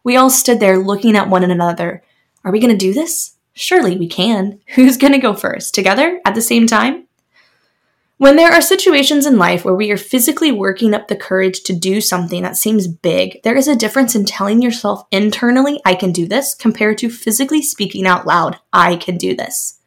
We 0.02 0.16
all 0.16 0.30
stood 0.30 0.60
there 0.60 0.78
looking 0.78 1.14
at 1.14 1.28
one 1.28 1.44
another. 1.44 2.02
Are 2.44 2.50
we 2.50 2.58
going 2.58 2.76
to 2.76 2.76
do 2.76 2.92
this? 2.92 3.36
Surely 3.52 3.98
we 3.98 4.08
can. 4.08 4.60
Who's 4.74 4.96
going 4.96 5.12
to 5.12 5.18
go 5.18 5.34
first? 5.34 5.74
Together? 5.74 6.20
At 6.24 6.34
the 6.34 6.42
same 6.42 6.66
time? 6.66 7.01
When 8.23 8.37
there 8.37 8.52
are 8.52 8.62
situations 8.62 9.26
in 9.26 9.37
life 9.37 9.64
where 9.64 9.75
we 9.75 9.91
are 9.91 9.97
physically 9.97 10.52
working 10.52 10.95
up 10.95 11.09
the 11.09 11.17
courage 11.17 11.64
to 11.64 11.75
do 11.75 12.00
something 12.00 12.45
that 12.45 12.57
seems 12.57 12.87
big, 12.87 13.43
there 13.43 13.57
is 13.57 13.67
a 13.67 13.75
difference 13.75 14.14
in 14.14 14.25
telling 14.25 14.62
yourself 14.62 15.02
internally, 15.11 15.81
I 15.85 15.97
can 15.97 16.12
do 16.12 16.29
this, 16.29 16.55
compared 16.55 16.99
to 16.99 17.11
physically 17.11 17.62
speaking 17.62 18.07
out 18.07 18.25
loud, 18.25 18.61
I 18.73 18.95
can 18.95 19.17
do 19.17 19.35
this. 19.35 19.81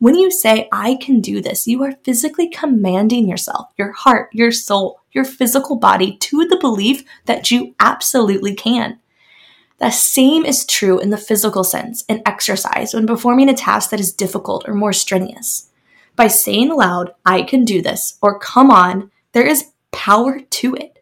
When 0.00 0.16
you 0.16 0.32
say, 0.32 0.68
I 0.72 0.96
can 1.00 1.20
do 1.20 1.40
this, 1.40 1.68
you 1.68 1.80
are 1.84 1.92
physically 2.02 2.48
commanding 2.48 3.28
yourself, 3.28 3.68
your 3.78 3.92
heart, 3.92 4.30
your 4.32 4.50
soul, 4.50 4.98
your 5.12 5.24
physical 5.24 5.76
body 5.76 6.16
to 6.16 6.44
the 6.44 6.58
belief 6.58 7.04
that 7.26 7.52
you 7.52 7.76
absolutely 7.78 8.56
can. 8.56 8.98
The 9.78 9.90
same 9.90 10.44
is 10.44 10.66
true 10.66 10.98
in 10.98 11.10
the 11.10 11.16
physical 11.16 11.62
sense 11.62 12.04
in 12.08 12.20
exercise 12.26 12.94
when 12.94 13.06
performing 13.06 13.48
a 13.48 13.54
task 13.54 13.90
that 13.90 14.00
is 14.00 14.12
difficult 14.12 14.68
or 14.68 14.74
more 14.74 14.92
strenuous. 14.92 15.65
By 16.16 16.28
saying 16.28 16.70
aloud, 16.70 17.12
I 17.24 17.42
can 17.42 17.64
do 17.64 17.82
this, 17.82 18.18
or 18.22 18.38
come 18.38 18.70
on, 18.70 19.10
there 19.32 19.46
is 19.46 19.72
power 19.92 20.40
to 20.40 20.74
it. 20.74 20.98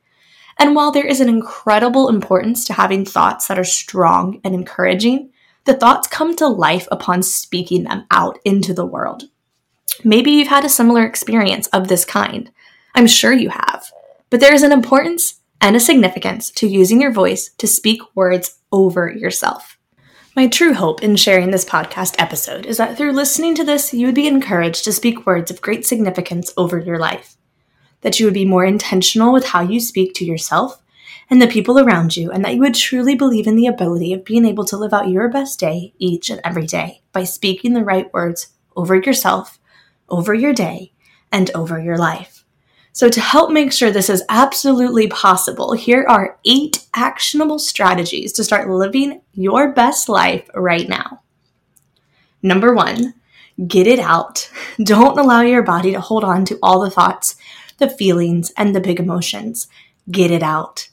And 0.59 0.75
while 0.75 0.91
there 0.91 1.07
is 1.07 1.21
an 1.21 1.29
incredible 1.29 2.09
importance 2.09 2.65
to 2.65 2.73
having 2.73 3.05
thoughts 3.05 3.47
that 3.47 3.59
are 3.59 3.65
strong 3.65 4.41
and 4.45 4.55
encouraging, 4.55 5.31
the 5.65 5.75
thoughts 5.75 6.09
come 6.09 6.35
to 6.37 6.49
life 6.49 6.87
upon 6.91 7.23
speaking 7.23 7.85
them 7.85 8.07
out 8.11 8.39
into 8.45 8.75
the 8.75 8.85
world. 8.85 9.25
Maybe 10.03 10.33
you've 10.33 10.49
had 10.49 10.65
a 10.65 10.69
similar 10.69 11.05
experience 11.05 11.69
of 11.69 11.89
this 11.89 12.05
kind. 12.05 12.51
I'm 12.95 13.07
sure 13.07 13.33
you 13.33 13.51
have. 13.51 13.91
But 14.31 14.41
there 14.41 14.55
is 14.55 14.63
an 14.63 14.73
importance 14.73 15.41
and 15.61 15.77
a 15.77 15.81
significance 15.81 16.51
to 16.53 16.69
using 16.69 17.01
your 17.01 17.13
voice 17.13 17.51
to 17.59 17.67
speak 17.67 18.01
words 18.15 18.59
over 18.71 19.09
yourself. 19.09 19.74
My 20.37 20.49
true 20.49 20.75
hope 20.75 21.01
in 21.01 21.15
sharing 21.15 21.53
this 21.53 21.65
podcast 21.65 22.17
episode 22.19 22.67
is 22.67 22.77
that 22.79 22.97
through 22.97 23.13
listening 23.13 23.55
to 23.55 23.63
this, 23.63 23.95
you 23.95 24.07
would 24.07 24.17
be 24.17 24.27
encouraged 24.27 24.83
to 24.83 24.93
speak 24.93 25.25
words 25.25 25.49
of 25.49 25.63
great 25.63 25.87
significance 25.87 26.53
over 26.57 26.77
your 26.77 26.99
life. 26.99 27.37
That 28.01 28.19
you 28.19 28.27
would 28.27 28.35
be 28.35 28.45
more 28.45 28.65
intentional 28.65 29.33
with 29.33 29.47
how 29.47 29.61
you 29.61 29.79
speak 29.79 30.13
to 30.15 30.25
yourself 30.25 30.83
and 31.31 31.41
the 31.41 31.47
people 31.47 31.79
around 31.79 32.17
you, 32.17 32.33
and 32.33 32.45
that 32.45 32.55
you 32.55 32.61
would 32.63 32.75
truly 32.75 33.15
believe 33.15 33.47
in 33.47 33.55
the 33.55 33.69
ability 33.69 34.13
of 34.13 34.25
being 34.25 34.45
able 34.45 34.65
to 34.65 34.77
live 34.77 34.93
out 34.93 35.09
your 35.09 35.29
best 35.29 35.61
day 35.61 35.95
each 35.99 36.31
and 36.31 36.41
every 36.43 36.67
day 36.67 37.01
by 37.13 37.23
speaking 37.23 37.73
the 37.73 37.85
right 37.85 38.13
words 38.13 38.49
over 38.75 38.97
yourself, 38.97 39.61
over 40.09 40.35
your 40.35 40.53
day, 40.53 40.93
and 41.31 41.49
over 41.55 41.81
your 41.81 41.97
life. 41.97 42.44
So, 42.95 43.09
to 43.09 43.21
help 43.21 43.51
make 43.51 43.73
sure 43.73 43.91
this 43.91 44.09
is 44.09 44.23
absolutely 44.29 45.09
possible, 45.09 45.73
here 45.73 46.07
are 46.09 46.39
eight 46.45 46.87
actionable 46.95 47.59
strategies 47.59 48.33
to 48.35 48.45
start 48.45 48.71
living 48.71 49.21
your 49.33 49.73
best 49.73 50.09
life 50.09 50.49
right 50.55 50.89
now. 50.89 51.21
Number 52.41 52.73
one, 52.73 53.15
get 53.67 53.89
it 53.89 53.99
out. 53.99 54.49
Don't 54.85 55.19
allow 55.19 55.41
your 55.41 55.65
body 55.65 55.91
to 55.91 56.01
hold 56.01 56.23
on 56.23 56.45
to 56.45 56.59
all 56.63 56.79
the 56.79 56.91
thoughts, 56.91 57.35
the 57.79 57.91
feelings, 57.91 58.53
and 58.57 58.77
the 58.77 58.81
big 58.81 59.01
emotions. 59.01 59.67
Get 60.09 60.31
it 60.31 60.45
out. 60.45 60.89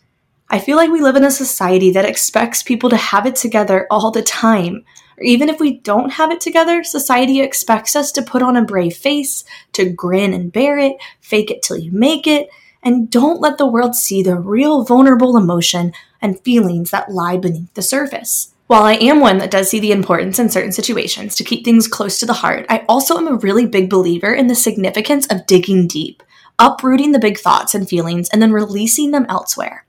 I 0.49 0.57
feel 0.57 0.77
like 0.77 0.89
we 0.89 1.01
live 1.01 1.15
in 1.15 1.23
a 1.23 1.29
society 1.29 1.91
that 1.91 2.05
expects 2.05 2.63
people 2.63 2.89
to 2.89 2.97
have 2.97 3.27
it 3.27 3.35
together 3.35 3.85
all 3.91 4.09
the 4.09 4.23
time. 4.23 4.85
Even 5.21 5.49
if 5.49 5.59
we 5.59 5.77
don't 5.79 6.11
have 6.11 6.31
it 6.31 6.41
together, 6.41 6.83
society 6.83 7.41
expects 7.41 7.95
us 7.95 8.11
to 8.13 8.21
put 8.21 8.41
on 8.41 8.57
a 8.57 8.65
brave 8.65 8.95
face, 8.95 9.43
to 9.73 9.89
grin 9.89 10.33
and 10.33 10.51
bear 10.51 10.77
it, 10.77 10.97
fake 11.19 11.51
it 11.51 11.61
till 11.61 11.77
you 11.77 11.91
make 11.91 12.27
it, 12.27 12.49
and 12.83 13.09
don't 13.09 13.41
let 13.41 13.57
the 13.57 13.67
world 13.67 13.95
see 13.95 14.23
the 14.23 14.35
real 14.35 14.83
vulnerable 14.83 15.37
emotion 15.37 15.93
and 16.21 16.39
feelings 16.41 16.91
that 16.91 17.11
lie 17.11 17.37
beneath 17.37 17.73
the 17.73 17.81
surface. 17.81 18.53
While 18.67 18.83
I 18.83 18.93
am 18.93 19.19
one 19.19 19.37
that 19.39 19.51
does 19.51 19.69
see 19.69 19.79
the 19.79 19.91
importance 19.91 20.39
in 20.39 20.49
certain 20.49 20.71
situations 20.71 21.35
to 21.35 21.43
keep 21.43 21.65
things 21.65 21.87
close 21.87 22.19
to 22.19 22.25
the 22.25 22.33
heart, 22.33 22.65
I 22.69 22.85
also 22.87 23.17
am 23.17 23.27
a 23.27 23.35
really 23.35 23.65
big 23.65 23.89
believer 23.89 24.33
in 24.33 24.47
the 24.47 24.55
significance 24.55 25.27
of 25.27 25.45
digging 25.45 25.87
deep, 25.87 26.23
uprooting 26.57 27.11
the 27.11 27.19
big 27.19 27.37
thoughts 27.37 27.75
and 27.75 27.87
feelings, 27.87 28.29
and 28.29 28.41
then 28.41 28.53
releasing 28.53 29.11
them 29.11 29.25
elsewhere. 29.27 29.85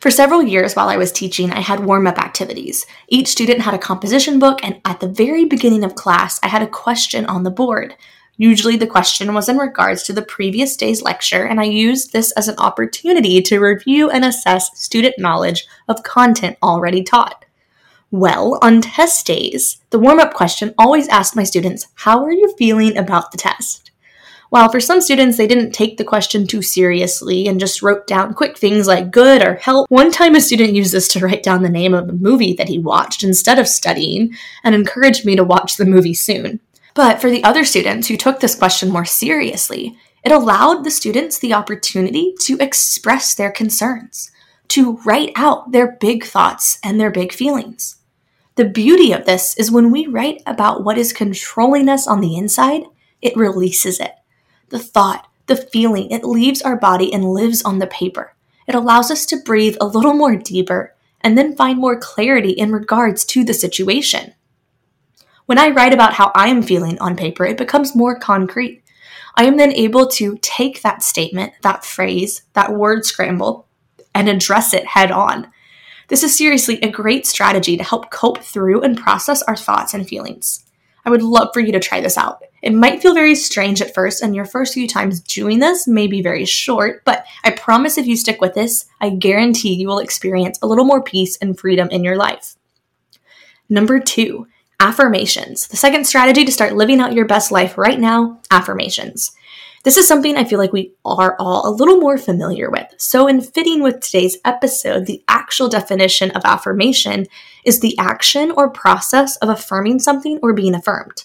For 0.00 0.10
several 0.10 0.42
years 0.42 0.74
while 0.74 0.88
I 0.88 0.96
was 0.96 1.12
teaching, 1.12 1.52
I 1.52 1.60
had 1.60 1.84
warm 1.84 2.06
up 2.06 2.18
activities. 2.18 2.86
Each 3.08 3.28
student 3.28 3.62
had 3.62 3.74
a 3.74 3.78
composition 3.78 4.38
book, 4.38 4.60
and 4.62 4.80
at 4.84 5.00
the 5.00 5.08
very 5.08 5.44
beginning 5.44 5.84
of 5.84 5.94
class, 5.94 6.38
I 6.42 6.48
had 6.48 6.62
a 6.62 6.66
question 6.66 7.26
on 7.26 7.42
the 7.42 7.50
board. 7.50 7.96
Usually, 8.36 8.76
the 8.76 8.86
question 8.86 9.34
was 9.34 9.48
in 9.48 9.56
regards 9.58 10.04
to 10.04 10.12
the 10.12 10.22
previous 10.22 10.76
day's 10.76 11.02
lecture, 11.02 11.44
and 11.44 11.60
I 11.60 11.64
used 11.64 12.12
this 12.12 12.30
as 12.32 12.46
an 12.46 12.56
opportunity 12.58 13.42
to 13.42 13.58
review 13.58 14.08
and 14.10 14.24
assess 14.24 14.70
student 14.78 15.18
knowledge 15.18 15.66
of 15.88 16.04
content 16.04 16.56
already 16.62 17.02
taught. 17.02 17.44
Well, 18.10 18.58
on 18.62 18.80
test 18.80 19.26
days, 19.26 19.80
the 19.90 19.98
warm 19.98 20.20
up 20.20 20.32
question 20.34 20.72
always 20.78 21.08
asked 21.08 21.36
my 21.36 21.44
students, 21.44 21.88
How 21.94 22.24
are 22.24 22.32
you 22.32 22.54
feeling 22.56 22.96
about 22.96 23.32
the 23.32 23.38
test? 23.38 23.87
While 24.50 24.70
for 24.70 24.80
some 24.80 25.02
students, 25.02 25.36
they 25.36 25.46
didn't 25.46 25.72
take 25.72 25.98
the 25.98 26.04
question 26.04 26.46
too 26.46 26.62
seriously 26.62 27.46
and 27.46 27.60
just 27.60 27.82
wrote 27.82 28.06
down 28.06 28.32
quick 28.32 28.56
things 28.56 28.86
like 28.86 29.10
good 29.10 29.46
or 29.46 29.56
help. 29.56 29.90
One 29.90 30.10
time, 30.10 30.34
a 30.34 30.40
student 30.40 30.72
used 30.72 30.92
this 30.92 31.08
to 31.08 31.20
write 31.20 31.42
down 31.42 31.62
the 31.62 31.68
name 31.68 31.92
of 31.92 32.08
a 32.08 32.14
movie 32.14 32.54
that 32.54 32.68
he 32.68 32.78
watched 32.78 33.22
instead 33.22 33.58
of 33.58 33.68
studying 33.68 34.34
and 34.64 34.74
encouraged 34.74 35.26
me 35.26 35.36
to 35.36 35.44
watch 35.44 35.76
the 35.76 35.84
movie 35.84 36.14
soon. 36.14 36.60
But 36.94 37.20
for 37.20 37.28
the 37.28 37.44
other 37.44 37.64
students 37.64 38.08
who 38.08 38.16
took 38.16 38.40
this 38.40 38.54
question 38.54 38.88
more 38.88 39.04
seriously, 39.04 39.98
it 40.24 40.32
allowed 40.32 40.82
the 40.82 40.90
students 40.90 41.38
the 41.38 41.52
opportunity 41.52 42.34
to 42.40 42.56
express 42.58 43.34
their 43.34 43.52
concerns, 43.52 44.30
to 44.68 44.96
write 45.04 45.32
out 45.36 45.72
their 45.72 45.98
big 46.00 46.24
thoughts 46.24 46.78
and 46.82 46.98
their 46.98 47.10
big 47.10 47.34
feelings. 47.34 47.96
The 48.54 48.64
beauty 48.64 49.12
of 49.12 49.26
this 49.26 49.56
is 49.58 49.70
when 49.70 49.90
we 49.90 50.06
write 50.06 50.42
about 50.46 50.84
what 50.84 50.98
is 50.98 51.12
controlling 51.12 51.88
us 51.88 52.08
on 52.08 52.20
the 52.20 52.36
inside, 52.36 52.84
it 53.20 53.36
releases 53.36 54.00
it 54.00 54.12
the 54.70 54.78
thought, 54.78 55.28
the 55.46 55.56
feeling, 55.56 56.10
it 56.10 56.24
leaves 56.24 56.62
our 56.62 56.76
body 56.76 57.12
and 57.12 57.32
lives 57.32 57.62
on 57.62 57.78
the 57.78 57.86
paper. 57.86 58.34
It 58.66 58.74
allows 58.74 59.10
us 59.10 59.24
to 59.26 59.40
breathe 59.44 59.76
a 59.80 59.86
little 59.86 60.14
more 60.14 60.36
deeper 60.36 60.94
and 61.20 61.36
then 61.36 61.56
find 61.56 61.78
more 61.78 61.98
clarity 61.98 62.50
in 62.50 62.72
regards 62.72 63.24
to 63.26 63.44
the 63.44 63.54
situation. 63.54 64.34
When 65.46 65.58
I 65.58 65.70
write 65.70 65.94
about 65.94 66.12
how 66.12 66.30
I 66.34 66.48
am 66.48 66.62
feeling 66.62 66.98
on 66.98 67.16
paper, 67.16 67.46
it 67.46 67.56
becomes 67.56 67.96
more 67.96 68.18
concrete. 68.18 68.82
I 69.34 69.44
am 69.44 69.56
then 69.56 69.72
able 69.72 70.06
to 70.08 70.38
take 70.42 70.82
that 70.82 71.02
statement, 71.02 71.54
that 71.62 71.84
phrase, 71.84 72.42
that 72.52 72.74
word 72.74 73.06
scramble, 73.06 73.66
and 74.14 74.28
address 74.28 74.74
it 74.74 74.86
head 74.86 75.10
on. 75.10 75.50
This 76.08 76.22
is 76.22 76.36
seriously 76.36 76.78
a 76.82 76.90
great 76.90 77.26
strategy 77.26 77.76
to 77.76 77.84
help 77.84 78.10
cope 78.10 78.38
through 78.38 78.82
and 78.82 78.98
process 78.98 79.42
our 79.42 79.56
thoughts 79.56 79.94
and 79.94 80.06
feelings. 80.06 80.64
I 81.08 81.10
would 81.10 81.22
love 81.22 81.48
for 81.54 81.60
you 81.60 81.72
to 81.72 81.80
try 81.80 82.02
this 82.02 82.18
out. 82.18 82.42
It 82.60 82.74
might 82.74 83.00
feel 83.00 83.14
very 83.14 83.34
strange 83.34 83.80
at 83.80 83.94
first, 83.94 84.22
and 84.22 84.36
your 84.36 84.44
first 84.44 84.74
few 84.74 84.86
times 84.86 85.20
doing 85.20 85.58
this 85.58 85.88
may 85.88 86.06
be 86.06 86.20
very 86.20 86.44
short, 86.44 87.02
but 87.06 87.24
I 87.44 87.52
promise 87.52 87.96
if 87.96 88.06
you 88.06 88.14
stick 88.14 88.42
with 88.42 88.52
this, 88.52 88.84
I 89.00 89.08
guarantee 89.08 89.72
you 89.72 89.88
will 89.88 90.00
experience 90.00 90.58
a 90.60 90.66
little 90.66 90.84
more 90.84 91.02
peace 91.02 91.38
and 91.38 91.58
freedom 91.58 91.88
in 91.90 92.04
your 92.04 92.16
life. 92.16 92.56
Number 93.70 94.00
two, 94.00 94.48
affirmations. 94.80 95.66
The 95.68 95.78
second 95.78 96.06
strategy 96.06 96.44
to 96.44 96.52
start 96.52 96.76
living 96.76 97.00
out 97.00 97.14
your 97.14 97.24
best 97.24 97.50
life 97.50 97.78
right 97.78 97.98
now 97.98 98.42
affirmations. 98.50 99.32
This 99.84 99.96
is 99.96 100.08
something 100.08 100.36
I 100.36 100.44
feel 100.44 100.58
like 100.58 100.72
we 100.72 100.94
are 101.04 101.36
all 101.38 101.68
a 101.68 101.74
little 101.74 101.98
more 101.98 102.18
familiar 102.18 102.68
with. 102.70 102.92
So, 102.96 103.28
in 103.28 103.40
fitting 103.40 103.82
with 103.82 104.00
today's 104.00 104.38
episode, 104.44 105.06
the 105.06 105.22
actual 105.28 105.68
definition 105.68 106.30
of 106.32 106.42
affirmation 106.44 107.26
is 107.64 107.80
the 107.80 107.96
action 107.98 108.50
or 108.50 108.70
process 108.70 109.36
of 109.36 109.48
affirming 109.48 110.00
something 110.00 110.40
or 110.42 110.52
being 110.52 110.74
affirmed. 110.74 111.24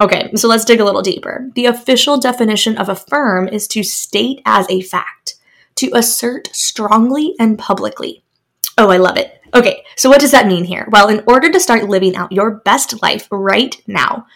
Okay, 0.00 0.30
so 0.34 0.48
let's 0.48 0.64
dig 0.64 0.80
a 0.80 0.84
little 0.84 1.02
deeper. 1.02 1.50
The 1.54 1.66
official 1.66 2.18
definition 2.18 2.78
of 2.78 2.88
affirm 2.88 3.48
is 3.48 3.68
to 3.68 3.82
state 3.82 4.40
as 4.46 4.66
a 4.70 4.80
fact, 4.80 5.34
to 5.74 5.90
assert 5.94 6.48
strongly 6.52 7.34
and 7.38 7.58
publicly. 7.58 8.22
Oh, 8.78 8.88
I 8.88 8.96
love 8.96 9.18
it. 9.18 9.42
Okay, 9.52 9.84
so 9.96 10.08
what 10.08 10.20
does 10.20 10.30
that 10.30 10.46
mean 10.46 10.64
here? 10.64 10.88
Well, 10.90 11.08
in 11.08 11.22
order 11.26 11.50
to 11.50 11.60
start 11.60 11.88
living 11.88 12.16
out 12.16 12.32
your 12.32 12.50
best 12.50 13.02
life 13.02 13.26
right 13.30 13.76
now, 13.86 14.26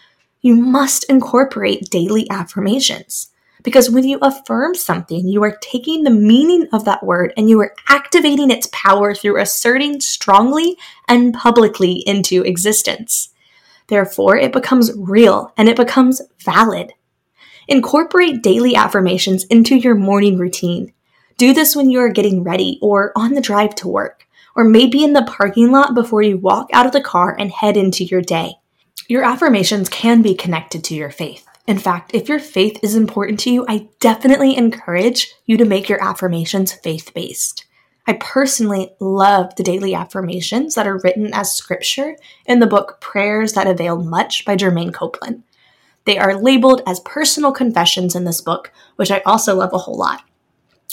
you 0.41 0.55
must 0.55 1.09
incorporate 1.09 1.89
daily 1.89 2.29
affirmations. 2.29 3.31
Because 3.65 3.89
when 3.89 4.07
you 4.07 4.19
affirm 4.21 4.75
something, 4.75 5.27
you 5.27 5.43
are 5.43 5.57
taking 5.59 6.03
the 6.03 6.11
meaning 6.11 6.67
of 6.71 6.85
that 6.85 7.03
word 7.03 7.33
and 7.35 7.49
you 7.49 7.59
are 7.61 7.73
activating 7.89 8.51
its 8.51 8.69
power 8.71 9.15
through 9.15 9.41
asserting 9.41 10.01
strongly 10.01 10.77
and 11.07 11.33
publicly 11.33 12.03
into 12.05 12.43
existence. 12.43 13.33
Therefore, 13.87 14.37
it 14.37 14.53
becomes 14.53 14.91
real 14.95 15.51
and 15.57 15.67
it 15.67 15.75
becomes 15.75 16.21
valid. 16.43 16.93
Incorporate 17.67 18.43
daily 18.43 18.75
affirmations 18.75 19.45
into 19.45 19.75
your 19.75 19.95
morning 19.95 20.37
routine. 20.37 20.93
Do 21.37 21.51
this 21.51 21.75
when 21.75 21.89
you 21.89 21.99
are 22.01 22.09
getting 22.09 22.43
ready 22.43 22.77
or 22.83 23.11
on 23.15 23.33
the 23.33 23.41
drive 23.41 23.73
to 23.75 23.87
work, 23.87 24.27
or 24.55 24.63
maybe 24.63 25.03
in 25.03 25.13
the 25.13 25.23
parking 25.23 25.71
lot 25.71 25.95
before 25.95 26.21
you 26.21 26.37
walk 26.37 26.69
out 26.71 26.85
of 26.85 26.91
the 26.91 27.01
car 27.01 27.35
and 27.37 27.49
head 27.49 27.77
into 27.77 28.03
your 28.03 28.21
day. 28.21 28.53
Your 29.07 29.23
affirmations 29.23 29.89
can 29.89 30.21
be 30.21 30.35
connected 30.35 30.83
to 30.83 30.93
your 30.93 31.09
faith. 31.09 31.47
In 31.67 31.79
fact, 31.79 32.11
if 32.13 32.29
your 32.29 32.39
faith 32.39 32.79
is 32.83 32.95
important 32.95 33.39
to 33.41 33.49
you, 33.49 33.65
I 33.67 33.87
definitely 33.99 34.55
encourage 34.55 35.33
you 35.45 35.57
to 35.57 35.65
make 35.65 35.89
your 35.89 36.03
affirmations 36.03 36.73
faith 36.73 37.11
based. 37.13 37.65
I 38.05 38.13
personally 38.13 38.93
love 38.99 39.55
the 39.55 39.63
daily 39.63 39.95
affirmations 39.95 40.75
that 40.75 40.85
are 40.85 40.99
written 41.03 41.33
as 41.33 41.53
scripture 41.53 42.17
in 42.45 42.59
the 42.59 42.67
book 42.67 43.01
Prayers 43.01 43.53
That 43.53 43.65
Avail 43.65 44.03
Much 44.03 44.45
by 44.45 44.55
Germaine 44.55 44.91
Copeland. 44.91 45.41
They 46.05 46.19
are 46.19 46.39
labeled 46.39 46.83
as 46.85 46.99
personal 46.99 47.51
confessions 47.51 48.13
in 48.15 48.25
this 48.25 48.41
book, 48.41 48.71
which 48.95 49.09
I 49.09 49.21
also 49.25 49.55
love 49.55 49.73
a 49.73 49.79
whole 49.79 49.97
lot. 49.97 50.21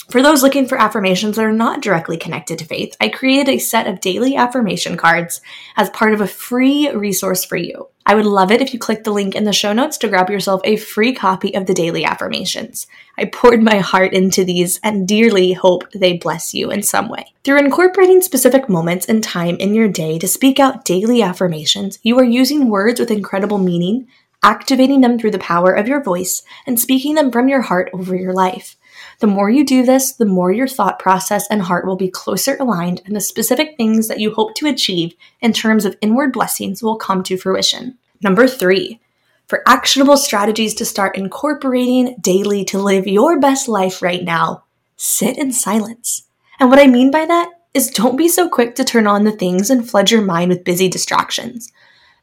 For 0.09 0.21
those 0.21 0.43
looking 0.43 0.67
for 0.67 0.79
affirmations 0.79 1.37
that 1.37 1.45
are 1.45 1.53
not 1.53 1.81
directly 1.81 2.17
connected 2.17 2.59
to 2.59 2.65
faith, 2.65 2.95
I 2.99 3.09
created 3.09 3.49
a 3.49 3.57
set 3.57 3.87
of 3.87 4.01
daily 4.01 4.35
affirmation 4.35 4.97
cards 4.97 5.41
as 5.77 5.89
part 5.89 6.13
of 6.13 6.21
a 6.21 6.27
free 6.27 6.89
resource 6.91 7.45
for 7.45 7.55
you. 7.55 7.87
I 8.05 8.15
would 8.15 8.25
love 8.25 8.51
it 8.51 8.61
if 8.61 8.73
you 8.73 8.79
click 8.79 9.05
the 9.05 9.13
link 9.13 9.33
in 9.33 9.45
the 9.45 9.53
show 9.53 9.71
notes 9.71 9.97
to 9.99 10.09
grab 10.09 10.29
yourself 10.29 10.59
a 10.65 10.75
free 10.75 11.13
copy 11.13 11.55
of 11.55 11.67
the 11.67 11.73
daily 11.73 12.03
affirmations. 12.03 12.85
I 13.17 13.25
poured 13.25 13.63
my 13.63 13.79
heart 13.79 14.13
into 14.13 14.43
these 14.43 14.79
and 14.83 15.07
dearly 15.07 15.53
hope 15.53 15.89
they 15.93 16.17
bless 16.17 16.53
you 16.53 16.69
in 16.69 16.83
some 16.83 17.07
way. 17.07 17.33
Through 17.45 17.59
incorporating 17.59 18.21
specific 18.21 18.67
moments 18.67 19.05
and 19.05 19.23
time 19.23 19.55
in 19.55 19.73
your 19.73 19.87
day 19.87 20.19
to 20.19 20.27
speak 20.27 20.59
out 20.59 20.85
daily 20.85 21.21
affirmations, 21.21 21.99
you 22.03 22.19
are 22.19 22.25
using 22.25 22.67
words 22.69 22.99
with 22.99 23.09
incredible 23.09 23.57
meaning, 23.57 24.07
activating 24.43 24.99
them 24.99 25.17
through 25.17 25.31
the 25.31 25.39
power 25.39 25.73
of 25.73 25.87
your 25.87 26.03
voice, 26.03 26.43
and 26.67 26.77
speaking 26.77 27.15
them 27.15 27.31
from 27.31 27.47
your 27.47 27.61
heart 27.61 27.89
over 27.93 28.15
your 28.15 28.33
life. 28.33 28.75
The 29.19 29.27
more 29.27 29.49
you 29.49 29.65
do 29.65 29.83
this, 29.83 30.13
the 30.13 30.25
more 30.25 30.51
your 30.51 30.67
thought 30.67 30.99
process 30.99 31.47
and 31.49 31.61
heart 31.61 31.85
will 31.85 31.95
be 31.95 32.09
closer 32.09 32.57
aligned, 32.59 33.01
and 33.05 33.15
the 33.15 33.21
specific 33.21 33.77
things 33.77 34.07
that 34.07 34.19
you 34.19 34.33
hope 34.33 34.55
to 34.55 34.67
achieve 34.67 35.13
in 35.41 35.53
terms 35.53 35.85
of 35.85 35.97
inward 36.01 36.33
blessings 36.33 36.83
will 36.83 36.95
come 36.95 37.23
to 37.23 37.37
fruition. 37.37 37.97
Number 38.21 38.47
three, 38.47 38.99
for 39.47 39.63
actionable 39.67 40.17
strategies 40.17 40.73
to 40.75 40.85
start 40.85 41.17
incorporating 41.17 42.15
daily 42.19 42.63
to 42.65 42.79
live 42.79 43.07
your 43.07 43.39
best 43.39 43.67
life 43.67 44.01
right 44.01 44.23
now, 44.23 44.63
sit 44.95 45.37
in 45.37 45.51
silence. 45.51 46.23
And 46.59 46.69
what 46.69 46.79
I 46.79 46.87
mean 46.87 47.11
by 47.11 47.25
that 47.25 47.49
is 47.73 47.89
don't 47.89 48.17
be 48.17 48.27
so 48.27 48.47
quick 48.47 48.75
to 48.75 48.83
turn 48.83 49.07
on 49.07 49.23
the 49.23 49.31
things 49.31 49.69
and 49.69 49.87
flood 49.87 50.11
your 50.11 50.21
mind 50.21 50.49
with 50.49 50.63
busy 50.63 50.87
distractions. 50.87 51.71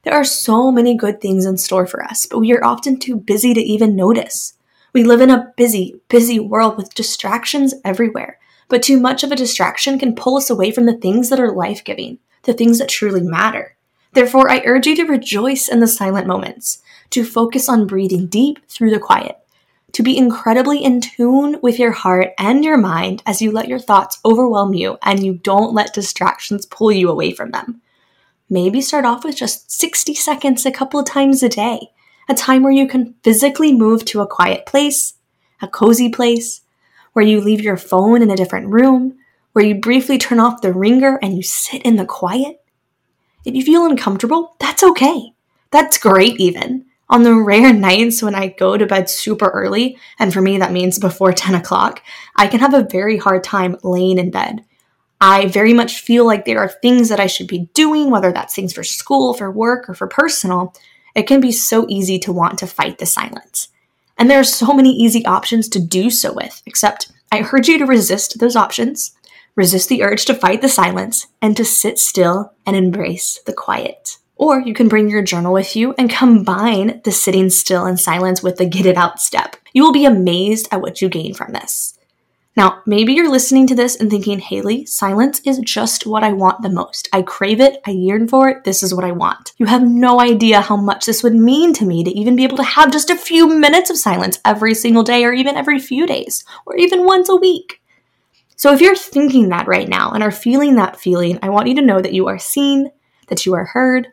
There 0.03 0.15
are 0.15 0.25
so 0.25 0.71
many 0.71 0.97
good 0.97 1.21
things 1.21 1.45
in 1.45 1.59
store 1.59 1.87
for 1.87 2.03
us, 2.03 2.25
but 2.25 2.39
we 2.39 2.53
are 2.55 2.65
often 2.65 2.99
too 2.99 3.17
busy 3.17 3.53
to 3.53 3.61
even 3.61 3.97
notice. 3.97 4.55
We 4.93 5.05
live 5.05 5.21
in 5.21 5.31
a 5.31 5.53
busy, 5.57 6.01
busy 6.09 6.41
world 6.41 6.77
with 6.77 6.95
distractions 6.95 7.75
everywhere, 7.85 8.39
but 8.69 8.83
too 8.83 8.99
much 8.99 9.23
of 9.23 9.31
a 9.31 9.37
distraction 9.37 9.99
can 9.99 10.17
pull 10.17 10.37
us 10.37 10.51
away 10.51 10.73
from 10.73 10.87
the 10.87 10.97
things 10.97 11.29
that 11.31 11.39
are 11.39 11.53
life 11.53 11.85
giving, 11.85 12.19
the 12.43 12.53
things 12.53 12.79
that 12.79 12.89
truly 12.89 13.23
matter. 13.23 13.77
Therefore, 14.13 14.51
I 14.51 14.63
urge 14.65 14.89
you 14.89 14.97
to 14.97 15.05
rejoice 15.05 15.69
in 15.69 15.79
the 15.79 15.87
silent 15.87 16.27
moments, 16.27 16.83
to 17.11 17.25
focus 17.25 17.69
on 17.69 17.87
breathing 17.87 18.27
deep 18.27 18.59
through 18.69 18.91
the 18.91 18.99
quiet, 18.99 19.37
to 19.93 20.03
be 20.03 20.19
incredibly 20.19 20.83
in 20.83 21.01
tune 21.01 21.59
with 21.63 21.79
your 21.79 21.93
heart 21.93 22.33
and 22.37 22.65
your 22.65 22.77
mind 22.77 23.23
as 23.27 23.41
you 23.41 23.53
let 23.53 23.69
your 23.69 23.79
thoughts 23.79 24.19
overwhelm 24.25 24.75
you 24.75 24.99
and 25.03 25.25
you 25.25 25.35
don't 25.35 25.75
let 25.75 25.95
distractions 25.95 26.67
pull 26.67 26.91
you 26.91 27.09
away 27.09 27.33
from 27.33 27.53
them. 27.53 27.81
Maybe 28.49 28.81
start 28.81 29.05
off 29.05 29.23
with 29.23 29.37
just 29.37 29.71
60 29.71 30.15
seconds 30.15 30.67
a 30.67 30.73
couple 30.73 30.99
of 30.99 31.07
times 31.07 31.45
a 31.45 31.49
day 31.49 31.93
a 32.31 32.35
time 32.35 32.63
where 32.63 32.73
you 32.73 32.87
can 32.87 33.15
physically 33.25 33.75
move 33.75 34.05
to 34.07 34.21
a 34.21 34.27
quiet 34.27 34.65
place, 34.65 35.15
a 35.61 35.69
cozy 35.69 36.09
place, 36.09 36.61
where 37.13 37.25
you 37.25 37.41
leave 37.41 37.61
your 37.61 37.77
phone 37.77 38.23
in 38.23 38.31
a 38.31 38.37
different 38.37 38.69
room, 38.69 39.19
where 39.53 39.65
you 39.65 39.75
briefly 39.75 40.17
turn 40.17 40.39
off 40.39 40.63
the 40.63 40.73
ringer 40.73 41.19
and 41.23 41.37
you 41.37 41.43
sit 41.43 41.83
in 41.83 41.97
the 41.97 42.07
quiet. 42.07 42.63
If 43.45 43.55
you 43.55 43.65
feel 43.65 43.85
uncomfortable, 43.85 44.55
that's 44.61 44.83
okay. 44.83 45.33
That's 45.73 45.99
great, 45.99 46.39
even. 46.41 46.87
On 47.09 47.25
the 47.25 47.35
rare 47.35 47.73
nights 47.75 48.23
when 48.23 48.37
I 48.37 48.49
go 48.49 48.77
to 48.77 48.87
bed 48.87 49.11
super 49.11 49.49
early, 49.49 49.99
and 50.19 50.33
for 50.33 50.41
me 50.41 50.59
that 50.59 50.73
means 50.73 50.99
before 50.99 51.33
10 51.35 51.57
o'clock, 51.57 52.03
I 52.37 52.47
can 52.47 52.61
have 52.61 52.75
a 52.75 52.87
very 52.91 53.17
hard 53.17 53.43
time 53.43 53.77
laying 53.83 54.19
in 54.19 54.31
bed. 54.31 54.65
I 55.21 55.49
very 55.49 55.75
much 55.75 56.01
feel 56.01 56.25
like 56.25 56.45
there 56.45 56.61
are 56.61 56.69
things 56.69 57.11
that 57.11 57.21
I 57.21 57.27
should 57.27 57.49
be 57.49 57.69
doing, 57.75 58.11
whether 58.11 58.33
that's 58.33 58.55
things 58.55 58.73
for 58.73 58.85
school, 58.85 59.35
for 59.35 59.51
work, 59.51 59.91
or 59.91 59.95
for 59.95 60.07
personal, 60.07 60.73
it 61.15 61.27
can 61.27 61.41
be 61.41 61.53
so 61.53 61.87
easy 61.89 62.19
to 62.21 62.33
want 62.33 62.59
to 62.59 62.67
fight 62.67 62.99
the 62.99 63.07
silence. 63.07 63.69
And 64.19 64.31
there 64.31 64.41
are 64.41 64.45
so 64.45 64.73
many 64.73 64.91
easy 64.91 65.25
options 65.25 65.69
to 65.71 65.81
do 65.81 66.11
so 66.11 66.33
with, 66.33 66.63
except 66.67 67.11
I 67.33 67.49
urge 67.53 67.69
you 67.69 67.79
to 67.79 67.87
resist 67.87 68.39
those 68.39 68.57
options, 68.57 69.13
resist 69.57 69.89
the 69.89 70.03
urge 70.03 70.25
to 70.27 70.35
fight 70.35 70.63
the 70.63 70.69
silence, 70.69 71.27
and 71.41 71.57
to 71.57 71.65
sit 71.65 71.99
still 71.99 72.53
and 72.67 72.77
embrace 72.77 73.41
the 73.47 73.53
quiet. 73.53 74.19
Or 74.37 74.61
you 74.61 74.75
can 74.75 74.89
bring 74.89 75.11
your 75.11 75.23
journal 75.23 75.53
with 75.53 75.77
you 75.77 75.95
and 75.99 76.11
combine 76.11 77.01
the 77.05 77.13
sitting 77.13 77.51
still 77.51 77.87
in 77.87 77.97
silence 77.97 78.43
with 78.43 78.57
the 78.57 78.67
get 78.67 78.87
it 78.87 78.97
out 78.97 79.21
step. 79.21 79.57
You 79.73 79.83
will 79.85 79.93
be 79.93 80.07
amazed 80.07 80.69
at 80.73 80.81
what 80.81 81.03
you 81.03 81.09
gain 81.09 81.35
from 81.35 81.53
this. 81.53 81.99
Now, 82.57 82.83
maybe 82.85 83.13
you're 83.13 83.31
listening 83.31 83.69
to 83.69 83.77
this 83.77 83.95
and 83.95 84.11
thinking, 84.11 84.41
Haley, 84.41 84.85
silence 84.85 85.41
is 85.45 85.61
just 85.61 86.05
what 86.05 86.25
I 86.25 86.33
want 86.33 86.63
the 86.63 86.69
most. 86.69 87.09
I 87.13 87.23
crave 87.23 87.61
it, 87.61 87.81
I 87.87 87.93
yearn 87.93 88.27
for 88.27 88.49
it, 88.49 88.65
this 88.65 88.83
is 88.83 88.93
what 88.93 89.05
I 89.05 89.13
want. 89.13 89.53
You 89.57 89.67
have 89.67 89.87
no 89.87 90.21
idea 90.21 90.61
how 90.61 90.77
much 90.77 91.07
this 91.07 91.23
would 91.23 91.35
mean 91.35 91.73
to 91.75 91.87
me 91.87 92.03
to 92.03 92.11
even 92.11 92.35
be 92.35 92.43
able 92.43 92.57
to 92.57 92.65
have 92.65 92.91
just 92.91 93.09
a 93.09 93.17
few 93.17 93.49
minutes 93.49 93.89
of 93.89 93.97
silence 93.97 94.41
every 94.45 94.75
single 94.75 95.05
day, 95.05 95.25
or 95.25 95.33
even 95.33 95.57
every 95.57 95.79
few 95.79 96.09
days, 96.09 96.45
or 96.67 96.77
even 96.77 97.05
once 97.05 97.29
a 97.29 97.37
week. 97.37 97.81
So 98.57 98.73
if 98.75 98.81
you're 98.81 98.97
thinking 98.97 99.49
that 99.51 99.69
right 99.69 99.89
now 99.89 100.11
and 100.11 100.23
are 100.23 100.33
feeling 100.33 100.75
that 100.75 101.01
feeling, 101.01 101.39
I 101.43 101.51
want 101.51 101.69
you 101.69 101.77
to 101.77 101.83
know 101.83 102.01
that 102.03 102.13
you 102.13 102.27
are 102.27 102.39
seen, 102.39 102.91
that 103.29 103.47
you 103.47 103.55
are 103.55 103.67
heard, 103.67 104.09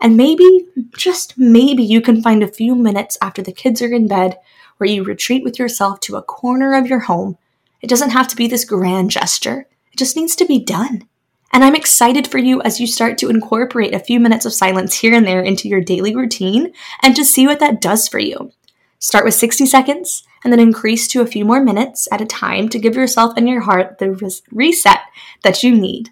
and 0.00 0.16
maybe, 0.16 0.66
just 0.96 1.36
maybe, 1.36 1.82
you 1.82 2.00
can 2.00 2.22
find 2.22 2.44
a 2.44 2.48
few 2.48 2.76
minutes 2.76 3.18
after 3.20 3.42
the 3.42 3.52
kids 3.52 3.82
are 3.82 3.92
in 3.92 4.06
bed 4.06 4.38
where 4.76 4.88
you 4.88 5.02
retreat 5.02 5.42
with 5.42 5.58
yourself 5.58 5.98
to 6.00 6.16
a 6.16 6.22
corner 6.22 6.74
of 6.74 6.86
your 6.86 7.00
home 7.00 7.38
it 7.82 7.90
doesn't 7.90 8.10
have 8.10 8.28
to 8.28 8.36
be 8.36 8.46
this 8.46 8.64
grand 8.64 9.10
gesture, 9.10 9.66
it 9.92 9.98
just 9.98 10.16
needs 10.16 10.36
to 10.36 10.46
be 10.46 10.64
done. 10.64 11.08
And 11.52 11.62
I'm 11.62 11.74
excited 11.74 12.26
for 12.26 12.38
you 12.38 12.62
as 12.62 12.80
you 12.80 12.86
start 12.86 13.18
to 13.18 13.28
incorporate 13.28 13.94
a 13.94 13.98
few 13.98 14.18
minutes 14.18 14.46
of 14.46 14.54
silence 14.54 14.94
here 14.98 15.14
and 15.14 15.26
there 15.26 15.42
into 15.42 15.68
your 15.68 15.82
daily 15.82 16.16
routine 16.16 16.72
and 17.02 17.14
to 17.14 17.24
see 17.24 17.46
what 17.46 17.60
that 17.60 17.80
does 17.80 18.08
for 18.08 18.18
you. 18.18 18.52
Start 18.98 19.24
with 19.24 19.34
60 19.34 19.66
seconds 19.66 20.22
and 20.44 20.52
then 20.52 20.60
increase 20.60 21.06
to 21.08 21.20
a 21.20 21.26
few 21.26 21.44
more 21.44 21.62
minutes 21.62 22.08
at 22.10 22.22
a 22.22 22.26
time 22.26 22.68
to 22.70 22.78
give 22.78 22.94
yourself 22.94 23.34
and 23.36 23.48
your 23.48 23.60
heart 23.60 23.98
the 23.98 24.12
res- 24.12 24.42
reset 24.50 25.00
that 25.42 25.62
you 25.62 25.74
need. 25.74 26.08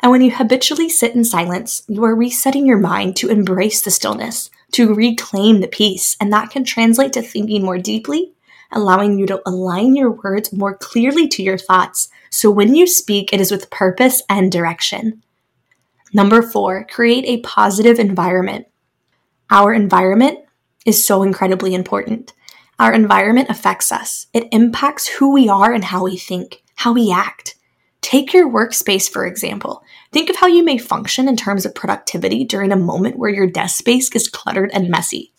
And 0.00 0.12
when 0.12 0.20
you 0.20 0.30
habitually 0.30 0.90
sit 0.90 1.14
in 1.14 1.24
silence, 1.24 1.82
you 1.88 2.04
are 2.04 2.14
resetting 2.14 2.66
your 2.66 2.78
mind 2.78 3.16
to 3.16 3.28
embrace 3.28 3.80
the 3.80 3.90
stillness, 3.90 4.50
to 4.72 4.94
reclaim 4.94 5.60
the 5.60 5.66
peace, 5.66 6.16
and 6.20 6.32
that 6.32 6.50
can 6.50 6.62
translate 6.62 7.14
to 7.14 7.22
thinking 7.22 7.64
more 7.64 7.78
deeply 7.78 8.34
allowing 8.72 9.18
you 9.18 9.26
to 9.26 9.42
align 9.46 9.96
your 9.96 10.10
words 10.10 10.52
more 10.52 10.76
clearly 10.76 11.28
to 11.28 11.42
your 11.42 11.58
thoughts. 11.58 12.08
So 12.30 12.50
when 12.50 12.74
you 12.74 12.86
speak, 12.86 13.32
it 13.32 13.40
is 13.40 13.50
with 13.50 13.70
purpose 13.70 14.22
and 14.28 14.52
direction. 14.52 15.22
Number 16.12 16.42
four, 16.42 16.84
create 16.84 17.24
a 17.26 17.40
positive 17.40 17.98
environment. 17.98 18.66
Our 19.50 19.72
environment 19.72 20.40
is 20.86 21.04
so 21.04 21.22
incredibly 21.22 21.74
important. 21.74 22.32
Our 22.78 22.92
environment 22.92 23.50
affects 23.50 23.90
us. 23.90 24.26
It 24.32 24.48
impacts 24.52 25.08
who 25.08 25.32
we 25.32 25.48
are 25.48 25.72
and 25.72 25.84
how 25.84 26.04
we 26.04 26.16
think, 26.16 26.62
how 26.76 26.92
we 26.92 27.12
act. 27.12 27.56
Take 28.00 28.32
your 28.32 28.48
workspace, 28.48 29.10
for 29.10 29.26
example. 29.26 29.82
Think 30.12 30.30
of 30.30 30.36
how 30.36 30.46
you 30.46 30.64
may 30.64 30.78
function 30.78 31.28
in 31.28 31.36
terms 31.36 31.66
of 31.66 31.74
productivity 31.74 32.44
during 32.44 32.72
a 32.72 32.76
moment 32.76 33.18
where 33.18 33.30
your 33.30 33.46
desk 33.46 33.76
space 33.76 34.14
is 34.14 34.28
cluttered 34.28 34.70
and 34.72 34.88
messy 34.88 35.32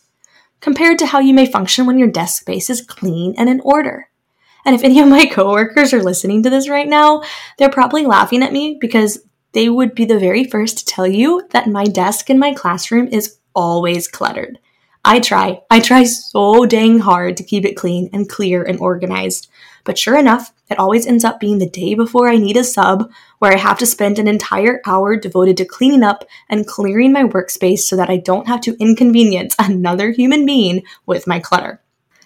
compared 0.60 0.98
to 0.98 1.06
how 1.06 1.18
you 1.18 1.34
may 1.34 1.50
function 1.50 1.86
when 1.86 1.98
your 1.98 2.08
desk 2.08 2.40
space 2.40 2.70
is 2.70 2.80
clean 2.80 3.34
and 3.36 3.48
in 3.48 3.60
order. 3.60 4.08
And 4.64 4.74
if 4.74 4.84
any 4.84 5.00
of 5.00 5.08
my 5.08 5.26
coworkers 5.32 5.92
are 5.92 6.02
listening 6.02 6.42
to 6.42 6.50
this 6.50 6.68
right 6.68 6.88
now, 6.88 7.22
they're 7.58 7.70
probably 7.70 8.06
laughing 8.06 8.42
at 8.42 8.52
me 8.52 8.78
because 8.80 9.18
they 9.52 9.68
would 9.68 9.94
be 9.94 10.04
the 10.04 10.18
very 10.18 10.44
first 10.44 10.78
to 10.78 10.84
tell 10.84 11.06
you 11.06 11.46
that 11.50 11.66
my 11.66 11.84
desk 11.84 12.30
in 12.30 12.38
my 12.38 12.54
classroom 12.54 13.08
is 13.08 13.38
always 13.54 14.06
cluttered. 14.06 14.58
I 15.04 15.18
try. 15.20 15.62
I 15.70 15.80
try 15.80 16.04
so 16.04 16.66
dang 16.66 16.98
hard 16.98 17.36
to 17.38 17.44
keep 17.44 17.64
it 17.64 17.76
clean 17.76 18.10
and 18.12 18.28
clear 18.28 18.62
and 18.62 18.78
organized. 18.78 19.49
But 19.84 19.98
sure 19.98 20.18
enough, 20.18 20.52
it 20.70 20.78
always 20.78 21.06
ends 21.06 21.24
up 21.24 21.40
being 21.40 21.58
the 21.58 21.68
day 21.68 21.94
before 21.94 22.28
I 22.28 22.36
need 22.36 22.56
a 22.56 22.64
sub 22.64 23.10
where 23.38 23.52
I 23.52 23.58
have 23.58 23.78
to 23.78 23.86
spend 23.86 24.18
an 24.18 24.28
entire 24.28 24.80
hour 24.86 25.16
devoted 25.16 25.56
to 25.58 25.64
cleaning 25.64 26.02
up 26.02 26.24
and 26.48 26.66
clearing 26.66 27.12
my 27.12 27.24
workspace 27.24 27.80
so 27.80 27.96
that 27.96 28.10
I 28.10 28.18
don't 28.18 28.48
have 28.48 28.60
to 28.62 28.76
inconvenience 28.78 29.54
another 29.58 30.10
human 30.10 30.46
being 30.46 30.82
with 31.06 31.26
my 31.26 31.40
clutter. 31.40 31.80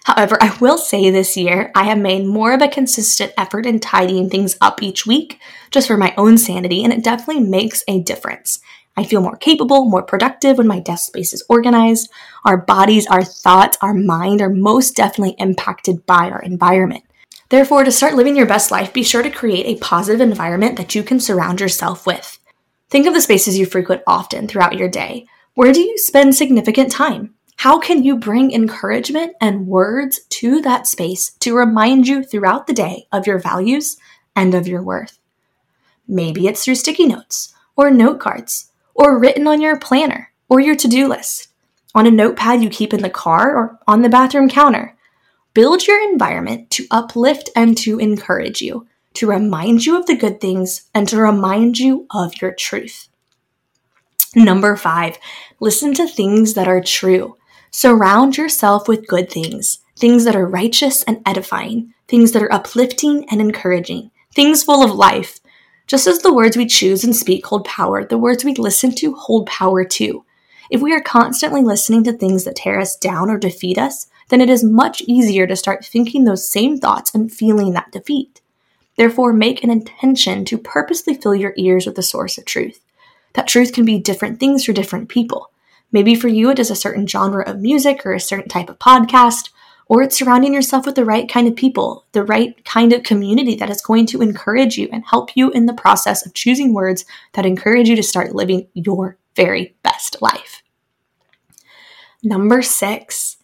However, 0.05 0.37
I 0.39 0.55
will 0.61 0.77
say 0.77 1.09
this 1.09 1.35
year 1.35 1.71
I 1.73 1.85
have 1.85 1.97
made 1.97 2.27
more 2.27 2.53
of 2.53 2.61
a 2.61 2.67
consistent 2.67 3.33
effort 3.37 3.65
in 3.65 3.79
tidying 3.79 4.29
things 4.29 4.55
up 4.61 4.83
each 4.83 5.07
week 5.07 5.39
just 5.71 5.87
for 5.87 5.97
my 5.97 6.13
own 6.15 6.37
sanity, 6.37 6.83
and 6.83 6.93
it 6.93 7.03
definitely 7.03 7.41
makes 7.41 7.83
a 7.87 8.01
difference. 8.01 8.59
I 8.95 9.03
feel 9.03 9.21
more 9.21 9.35
capable, 9.35 9.85
more 9.85 10.03
productive 10.03 10.57
when 10.57 10.67
my 10.67 10.79
desk 10.79 11.07
space 11.07 11.33
is 11.33 11.43
organized. 11.49 12.09
Our 12.45 12.57
bodies, 12.57 13.07
our 13.07 13.23
thoughts, 13.23 13.77
our 13.81 13.95
mind 13.95 14.41
are 14.41 14.49
most 14.49 14.95
definitely 14.95 15.35
impacted 15.39 16.05
by 16.05 16.29
our 16.29 16.41
environment. 16.41 17.03
Therefore, 17.55 17.85
to 17.85 17.91
start 17.93 18.15
living 18.15 18.35
your 18.35 18.45
best 18.45 18.69
life, 18.69 18.91
be 18.91 19.01
sure 19.01 19.23
to 19.23 19.29
create 19.29 19.65
a 19.65 19.79
positive 19.79 20.19
environment 20.19 20.75
that 20.75 20.93
you 20.93 21.03
can 21.03 21.21
surround 21.21 21.61
yourself 21.61 22.05
with. 22.05 22.37
Think 22.89 23.07
of 23.07 23.13
the 23.13 23.21
spaces 23.21 23.57
you 23.57 23.65
frequent 23.65 24.01
often 24.05 24.45
throughout 24.45 24.77
your 24.77 24.89
day. 24.89 25.25
Where 25.53 25.71
do 25.71 25.79
you 25.79 25.97
spend 25.97 26.35
significant 26.35 26.91
time? 26.91 27.33
How 27.55 27.79
can 27.79 28.03
you 28.03 28.17
bring 28.17 28.51
encouragement 28.51 29.37
and 29.39 29.67
words 29.67 30.19
to 30.31 30.59
that 30.63 30.85
space 30.85 31.31
to 31.39 31.55
remind 31.55 32.09
you 32.09 32.25
throughout 32.25 32.67
the 32.67 32.73
day 32.73 33.07
of 33.13 33.25
your 33.25 33.39
values 33.39 33.95
and 34.35 34.53
of 34.53 34.67
your 34.67 34.83
worth? 34.83 35.17
Maybe 36.09 36.47
it's 36.47 36.65
through 36.65 36.75
sticky 36.75 37.05
notes, 37.05 37.53
or 37.77 37.89
note 37.89 38.19
cards, 38.19 38.69
or 38.93 39.17
written 39.17 39.47
on 39.47 39.61
your 39.61 39.79
planner 39.79 40.29
or 40.49 40.59
your 40.59 40.75
to 40.75 40.89
do 40.89 41.07
list, 41.07 41.47
on 41.95 42.05
a 42.05 42.11
notepad 42.11 42.61
you 42.61 42.69
keep 42.69 42.93
in 42.93 43.01
the 43.01 43.09
car 43.09 43.55
or 43.55 43.79
on 43.87 44.01
the 44.01 44.09
bathroom 44.09 44.49
counter. 44.49 44.94
Build 45.55 45.87
your 45.87 46.03
environment 46.11 46.69
to 46.71 46.85
uplift 46.91 47.49
and 47.55 47.77
to 47.77 47.97
encourage 47.97 48.61
you, 48.61 48.87
to 49.13 49.25
remind 49.25 49.85
you 49.85 49.97
of 49.97 50.05
the 50.05 50.17
good 50.17 50.41
things 50.41 50.89
and 50.93 51.07
to 51.07 51.17
remind 51.17 51.79
you 51.79 52.07
of 52.11 52.41
your 52.41 52.53
truth. 52.53 53.07
Number 54.35 54.75
five, 54.75 55.17
listen 55.61 55.93
to 55.93 56.09
things 56.09 56.55
that 56.55 56.67
are 56.67 56.81
true. 56.81 57.37
Surround 57.71 58.35
yourself 58.35 58.89
with 58.89 59.07
good 59.07 59.31
things, 59.31 59.79
things 59.97 60.25
that 60.25 60.35
are 60.35 60.45
righteous 60.45 61.03
and 61.03 61.21
edifying, 61.25 61.93
things 62.09 62.33
that 62.33 62.43
are 62.43 62.51
uplifting 62.51 63.25
and 63.29 63.39
encouraging, 63.39 64.11
things 64.33 64.61
full 64.61 64.83
of 64.83 64.91
life. 64.91 65.39
Just 65.87 66.05
as 66.05 66.19
the 66.19 66.33
words 66.33 66.57
we 66.57 66.65
choose 66.65 67.05
and 67.05 67.15
speak 67.15 67.45
hold 67.45 67.63
power, 67.63 68.03
the 68.03 68.17
words 68.17 68.43
we 68.43 68.53
listen 68.55 68.93
to 68.95 69.15
hold 69.15 69.47
power 69.47 69.85
too. 69.85 70.25
If 70.69 70.81
we 70.81 70.91
are 70.91 71.01
constantly 71.01 71.61
listening 71.61 72.03
to 72.03 72.11
things 72.11 72.43
that 72.43 72.57
tear 72.57 72.77
us 72.77 72.97
down 72.97 73.29
or 73.29 73.37
defeat 73.37 73.77
us, 73.77 74.07
then 74.29 74.41
it 74.41 74.49
is 74.49 74.63
much 74.63 75.01
easier 75.01 75.45
to 75.47 75.55
start 75.55 75.85
thinking 75.85 76.23
those 76.23 76.49
same 76.49 76.77
thoughts 76.77 77.13
and 77.13 77.31
feeling 77.31 77.73
that 77.73 77.91
defeat. 77.91 78.41
Therefore, 78.97 79.33
make 79.33 79.63
an 79.63 79.69
intention 79.69 80.45
to 80.45 80.57
purposely 80.57 81.13
fill 81.13 81.35
your 81.35 81.53
ears 81.57 81.85
with 81.85 81.95
the 81.95 82.03
source 82.03 82.37
of 82.37 82.45
truth. 82.45 82.81
That 83.33 83.47
truth 83.47 83.73
can 83.73 83.85
be 83.85 83.99
different 83.99 84.39
things 84.39 84.63
for 84.63 84.73
different 84.73 85.09
people. 85.09 85.51
Maybe 85.91 86.15
for 86.15 86.27
you, 86.27 86.49
it 86.49 86.59
is 86.59 86.71
a 86.71 86.75
certain 86.75 87.05
genre 87.05 87.43
of 87.47 87.59
music 87.59 88.05
or 88.05 88.13
a 88.13 88.19
certain 88.19 88.49
type 88.49 88.69
of 88.69 88.79
podcast, 88.79 89.49
or 89.87 90.01
it's 90.01 90.17
surrounding 90.17 90.53
yourself 90.53 90.85
with 90.85 90.95
the 90.95 91.05
right 91.05 91.29
kind 91.29 91.47
of 91.47 91.55
people, 91.55 92.05
the 92.13 92.23
right 92.23 92.63
kind 92.65 92.91
of 92.91 93.03
community 93.03 93.55
that 93.55 93.69
is 93.69 93.81
going 93.81 94.05
to 94.07 94.21
encourage 94.21 94.77
you 94.77 94.89
and 94.91 95.05
help 95.05 95.35
you 95.35 95.51
in 95.51 95.67
the 95.67 95.73
process 95.73 96.25
of 96.25 96.33
choosing 96.33 96.73
words 96.73 97.05
that 97.33 97.45
encourage 97.45 97.87
you 97.87 97.95
to 97.95 98.03
start 98.03 98.33
living 98.33 98.67
your 98.73 99.17
very 99.35 99.75
best 99.83 100.21
life. 100.21 100.63
Number 102.23 102.61
six, 102.61 103.37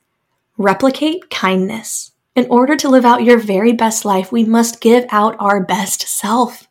replicate 0.57 1.29
kindness. 1.29 2.11
In 2.35 2.47
order 2.49 2.75
to 2.77 2.89
live 2.89 3.05
out 3.05 3.23
your 3.23 3.37
very 3.37 3.73
best 3.73 4.05
life, 4.05 4.31
we 4.31 4.43
must 4.43 4.81
give 4.81 5.05
out 5.09 5.35
our 5.39 5.63
best 5.63 6.07
self. 6.07 6.67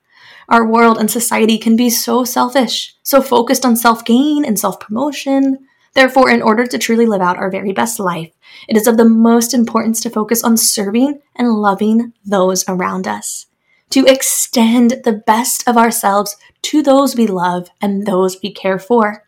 Our 0.48 0.66
world 0.66 0.98
and 0.98 1.10
society 1.10 1.58
can 1.58 1.76
be 1.76 1.90
so 1.90 2.24
selfish, 2.24 2.94
so 3.02 3.22
focused 3.22 3.64
on 3.64 3.76
self 3.76 4.04
gain 4.04 4.44
and 4.44 4.58
self 4.58 4.80
promotion. 4.80 5.58
Therefore, 5.94 6.30
in 6.30 6.40
order 6.40 6.66
to 6.66 6.78
truly 6.78 7.06
live 7.06 7.20
out 7.20 7.36
our 7.36 7.50
very 7.50 7.72
best 7.72 8.00
life, 8.00 8.32
it 8.68 8.76
is 8.76 8.86
of 8.86 8.96
the 8.96 9.04
most 9.04 9.52
importance 9.52 10.00
to 10.00 10.10
focus 10.10 10.42
on 10.42 10.56
serving 10.56 11.20
and 11.36 11.52
loving 11.52 12.12
those 12.24 12.64
around 12.68 13.06
us, 13.06 13.46
to 13.90 14.06
extend 14.06 15.02
the 15.04 15.22
best 15.26 15.66
of 15.68 15.76
ourselves 15.76 16.36
to 16.62 16.82
those 16.82 17.16
we 17.16 17.26
love 17.26 17.68
and 17.80 18.06
those 18.06 18.38
we 18.42 18.52
care 18.52 18.78
for. 18.78 19.26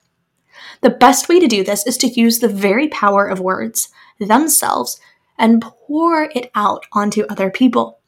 The 0.80 0.90
best 0.90 1.28
way 1.28 1.38
to 1.38 1.46
do 1.46 1.62
this 1.62 1.86
is 1.86 1.96
to 1.98 2.08
use 2.08 2.38
the 2.38 2.48
very 2.48 2.88
power 2.88 3.26
of 3.26 3.38
words 3.38 3.88
themselves 4.18 5.01
and 5.38 5.62
pour 5.62 6.25
it 6.35 6.51
out 6.55 6.87
onto 6.92 7.25
other 7.29 7.51
people. 7.51 7.98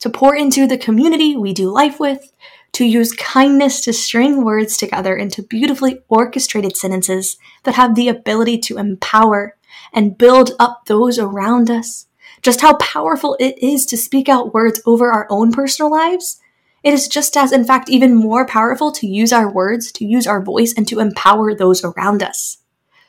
To 0.00 0.10
pour 0.10 0.34
into 0.34 0.66
the 0.66 0.78
community 0.78 1.36
we 1.36 1.52
do 1.52 1.70
life 1.70 2.00
with, 2.00 2.32
to 2.72 2.84
use 2.84 3.12
kindness 3.12 3.80
to 3.82 3.92
string 3.92 4.44
words 4.44 4.76
together 4.76 5.16
into 5.16 5.42
beautifully 5.42 6.00
orchestrated 6.08 6.76
sentences 6.76 7.36
that 7.64 7.74
have 7.74 7.94
the 7.94 8.08
ability 8.08 8.58
to 8.58 8.78
empower 8.78 9.56
and 9.92 10.16
build 10.16 10.52
up 10.58 10.86
those 10.86 11.18
around 11.18 11.70
us. 11.70 12.06
Just 12.42 12.60
how 12.60 12.76
powerful 12.76 13.36
it 13.40 13.58
is 13.58 13.84
to 13.86 13.96
speak 13.96 14.28
out 14.28 14.54
words 14.54 14.80
over 14.86 15.10
our 15.12 15.26
own 15.30 15.52
personal 15.52 15.90
lives 15.90 16.40
it 16.82 16.94
is 16.94 17.08
just 17.08 17.36
as, 17.36 17.52
in 17.52 17.64
fact, 17.64 17.90
even 17.90 18.14
more 18.14 18.46
powerful 18.46 18.90
to 18.92 19.06
use 19.06 19.32
our 19.32 19.50
words, 19.52 19.92
to 19.92 20.06
use 20.06 20.26
our 20.26 20.42
voice, 20.42 20.72
and 20.74 20.88
to 20.88 21.00
empower 21.00 21.54
those 21.54 21.84
around 21.84 22.22
us. 22.22 22.58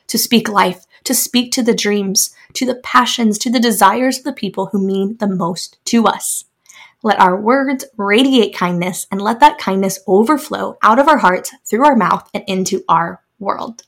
To 0.08 0.18
speak 0.18 0.48
life, 0.48 0.84
to 1.04 1.14
speak 1.14 1.52
to 1.52 1.62
the 1.62 1.74
dreams, 1.74 2.34
to 2.54 2.66
the 2.66 2.76
passions, 2.76 3.38
to 3.38 3.50
the 3.50 3.60
desires 3.60 4.18
of 4.18 4.24
the 4.24 4.32
people 4.32 4.66
who 4.66 4.84
mean 4.84 5.16
the 5.18 5.26
most 5.26 5.78
to 5.86 6.06
us. 6.06 6.44
Let 7.02 7.18
our 7.18 7.40
words 7.40 7.84
radiate 7.96 8.54
kindness 8.54 9.06
and 9.10 9.20
let 9.20 9.40
that 9.40 9.58
kindness 9.58 9.98
overflow 10.06 10.78
out 10.82 10.98
of 10.98 11.08
our 11.08 11.18
hearts, 11.18 11.52
through 11.64 11.84
our 11.84 11.96
mouth, 11.96 12.28
and 12.32 12.44
into 12.46 12.84
our 12.88 13.22
world. 13.38 13.82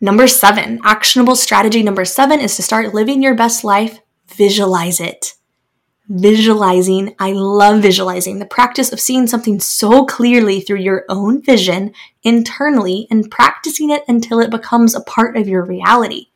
Number 0.00 0.26
seven, 0.26 0.80
actionable 0.84 1.36
strategy 1.36 1.82
number 1.82 2.04
seven 2.04 2.40
is 2.40 2.56
to 2.56 2.62
start 2.62 2.94
living 2.94 3.22
your 3.22 3.34
best 3.34 3.64
life. 3.64 4.00
Visualize 4.28 5.00
it 5.00 5.34
visualizing. 6.10 7.14
I 7.20 7.30
love 7.30 7.82
visualizing 7.82 8.40
the 8.40 8.44
practice 8.44 8.92
of 8.92 8.98
seeing 8.98 9.28
something 9.28 9.60
so 9.60 10.04
clearly 10.04 10.60
through 10.60 10.80
your 10.80 11.04
own 11.08 11.40
vision 11.40 11.92
internally 12.24 13.06
and 13.12 13.30
practicing 13.30 13.90
it 13.90 14.02
until 14.08 14.40
it 14.40 14.50
becomes 14.50 14.96
a 14.96 15.02
part 15.02 15.36
of 15.36 15.46
your 15.46 15.64
reality. 15.64 16.26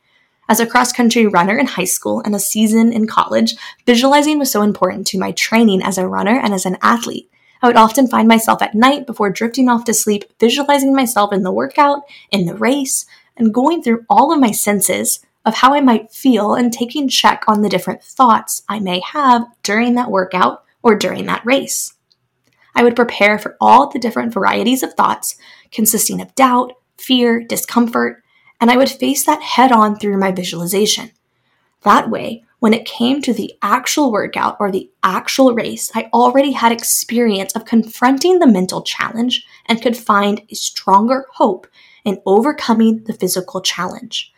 As 0.49 0.61
a 0.61 0.67
cross 0.67 0.93
country 0.93 1.27
runner 1.27 1.59
in 1.59 1.67
high 1.67 1.85
school 1.85 2.21
and 2.25 2.37
a 2.37 2.39
season 2.39 2.93
in 2.93 3.09
college, 3.09 3.57
visualizing 3.85 4.39
was 4.39 4.53
so 4.53 4.63
important 4.63 5.09
to 5.09 5.19
my 5.19 5.33
training 5.33 5.83
as 5.83 5.99
a 5.99 6.07
runner 6.07 6.39
and 6.39 6.55
as 6.55 6.67
an 6.67 6.79
athlete. 6.81 7.29
I 7.61 7.67
would 7.67 7.77
often 7.77 8.07
find 8.07 8.29
myself 8.29 8.63
at 8.63 8.77
night 8.77 9.09
before 9.09 9.31
drifting 9.31 9.69
off 9.69 9.85
to 9.87 9.95
sleep, 9.95 10.25
visualizing 10.39 10.95
myself 10.95 11.33
in 11.33 11.43
the 11.43 11.53
workout, 11.53 12.03
in 12.31 12.47
the 12.47 12.55
race, 12.55 13.07
and 13.37 13.53
going 13.53 13.83
through 13.83 14.05
all 14.09 14.33
of 14.33 14.39
my 14.39 14.53
senses 14.53 15.19
of 15.45 15.55
how 15.55 15.75
I 15.75 15.81
might 15.81 16.13
feel 16.13 16.55
and 16.55 16.73
taking 16.73 17.09
check 17.09 17.45
on 17.47 17.63
the 17.63 17.69
different 17.69 18.03
thoughts 18.03 18.63
I 18.69 18.81
may 18.81 19.01
have 19.01 19.45
during 19.63 19.95
that 19.95 20.11
workout 20.11 20.65
or 20.83 20.97
during 20.97 21.27
that 21.27 21.45
race. 21.45 21.95
I 22.75 22.83
would 22.83 22.97
prepare 22.97 23.39
for 23.39 23.57
all 23.61 23.89
the 23.89 23.99
different 23.99 24.33
varieties 24.33 24.83
of 24.83 24.95
thoughts 24.95 25.37
consisting 25.71 26.21
of 26.21 26.35
doubt, 26.35 26.73
fear, 26.99 27.43
discomfort, 27.43 28.23
and 28.61 28.71
I 28.71 28.77
would 28.77 28.91
face 28.91 29.25
that 29.27 29.43
head 29.43 29.73
on 29.73 29.97
through 29.97 30.19
my 30.19 30.33
visualization. 30.33 31.11
That 31.83 32.11
way, 32.11 32.45
when 32.61 32.73
it 32.73 32.87
came 32.87 33.21
to 33.23 33.35
the 33.35 33.53
actual 33.61 34.11
workout 34.11 34.57
or 34.59 34.71
the 34.71 34.91
actual 35.03 35.55
race, 35.55 35.93
I 35.95 36.09
already 36.15 36.53
had 36.53 36.73
experience 36.73 37.55
of 37.55 37.67
confronting 37.67 38.39
the 38.39 38.47
mental 38.47 38.81
challenge 38.81 39.47
and 39.67 39.83
could 39.83 39.97
find 39.97 40.41
a 40.49 40.55
stronger 40.55 41.27
hope 41.35 41.67
in 42.05 42.23
overcoming 42.25 43.05
the 43.05 43.13
physical 43.13 43.61
challenge. 43.61 44.33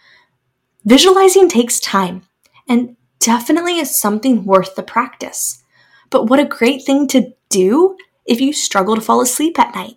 Visualizing 0.86 1.48
takes 1.48 1.80
time 1.80 2.22
and 2.68 2.96
definitely 3.18 3.78
is 3.78 4.00
something 4.00 4.44
worth 4.44 4.76
the 4.76 4.84
practice. 4.84 5.64
But 6.10 6.26
what 6.26 6.38
a 6.38 6.44
great 6.44 6.84
thing 6.84 7.08
to 7.08 7.34
do 7.48 7.96
if 8.24 8.40
you 8.40 8.52
struggle 8.52 8.94
to 8.94 9.00
fall 9.00 9.20
asleep 9.20 9.58
at 9.58 9.74
night. 9.74 9.96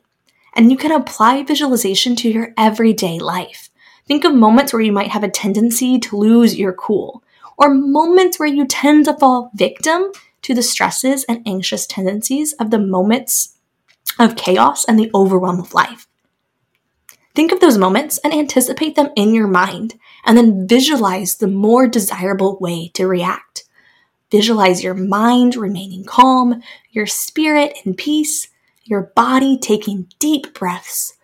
And 0.55 0.71
you 0.71 0.77
can 0.77 0.91
apply 0.91 1.43
visualization 1.43 2.15
to 2.17 2.29
your 2.29 2.55
everyday 2.57 3.19
life. 3.19 3.69
Think 4.07 4.23
of 4.23 4.33
moments 4.33 4.73
where 4.73 4.81
you 4.81 4.91
might 4.91 5.11
have 5.11 5.23
a 5.23 5.29
tendency 5.29 5.99
to 5.99 6.17
lose 6.17 6.57
your 6.57 6.73
cool, 6.73 7.23
or 7.55 7.71
moments 7.71 8.39
where 8.39 8.49
you 8.49 8.65
tend 8.65 9.05
to 9.05 9.13
fall 9.13 9.51
victim 9.53 10.11
to 10.41 10.55
the 10.55 10.63
stresses 10.63 11.23
and 11.25 11.47
anxious 11.47 11.85
tendencies 11.85 12.53
of 12.53 12.71
the 12.71 12.79
moments 12.79 13.59
of 14.17 14.35
chaos 14.35 14.85
and 14.85 14.97
the 14.97 15.11
overwhelm 15.13 15.59
of 15.59 15.75
life. 15.75 16.08
Think 17.35 17.51
of 17.51 17.59
those 17.59 17.77
moments 17.77 18.17
and 18.19 18.33
anticipate 18.33 18.95
them 18.95 19.11
in 19.15 19.33
your 19.33 19.47
mind, 19.47 19.95
and 20.25 20.37
then 20.37 20.67
visualize 20.67 21.37
the 21.37 21.47
more 21.47 21.87
desirable 21.87 22.57
way 22.59 22.89
to 22.95 23.07
react. 23.07 23.63
Visualize 24.31 24.83
your 24.83 24.93
mind 24.93 25.55
remaining 25.55 26.03
calm, 26.03 26.61
your 26.91 27.07
spirit 27.07 27.77
in 27.85 27.93
peace, 27.93 28.47
your 28.83 29.11
body 29.15 29.57
taking 29.57 30.07
deep 30.19 30.53
breaths. 30.53 31.15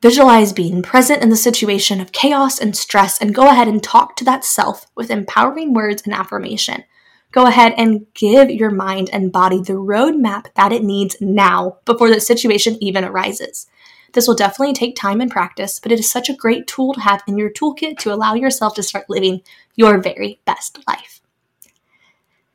Visualize 0.00 0.52
being 0.52 0.82
present 0.82 1.22
in 1.22 1.28
the 1.28 1.36
situation 1.36 2.00
of 2.00 2.12
chaos 2.12 2.58
and 2.58 2.76
stress, 2.76 3.20
and 3.20 3.34
go 3.34 3.48
ahead 3.48 3.68
and 3.68 3.82
talk 3.82 4.16
to 4.16 4.24
that 4.24 4.44
self 4.44 4.86
with 4.94 5.10
empowering 5.10 5.74
words 5.74 6.02
and 6.02 6.14
affirmation. 6.14 6.84
Go 7.32 7.46
ahead 7.46 7.74
and 7.76 8.06
give 8.14 8.50
your 8.50 8.70
mind 8.70 9.10
and 9.12 9.30
body 9.30 9.60
the 9.60 9.74
roadmap 9.74 10.46
that 10.54 10.72
it 10.72 10.82
needs 10.82 11.16
now 11.20 11.78
before 11.84 12.08
the 12.08 12.20
situation 12.20 12.76
even 12.80 13.04
arises. 13.04 13.66
This 14.12 14.26
will 14.26 14.34
definitely 14.34 14.74
take 14.74 14.96
time 14.96 15.20
and 15.20 15.30
practice, 15.30 15.78
but 15.78 15.92
it 15.92 16.00
is 16.00 16.10
such 16.10 16.28
a 16.28 16.34
great 16.34 16.66
tool 16.66 16.94
to 16.94 17.00
have 17.00 17.22
in 17.26 17.38
your 17.38 17.50
toolkit 17.50 17.98
to 17.98 18.12
allow 18.12 18.34
yourself 18.34 18.74
to 18.74 18.82
start 18.82 19.08
living 19.08 19.42
your 19.76 19.98
very 19.98 20.40
best 20.44 20.78
life. 20.88 21.20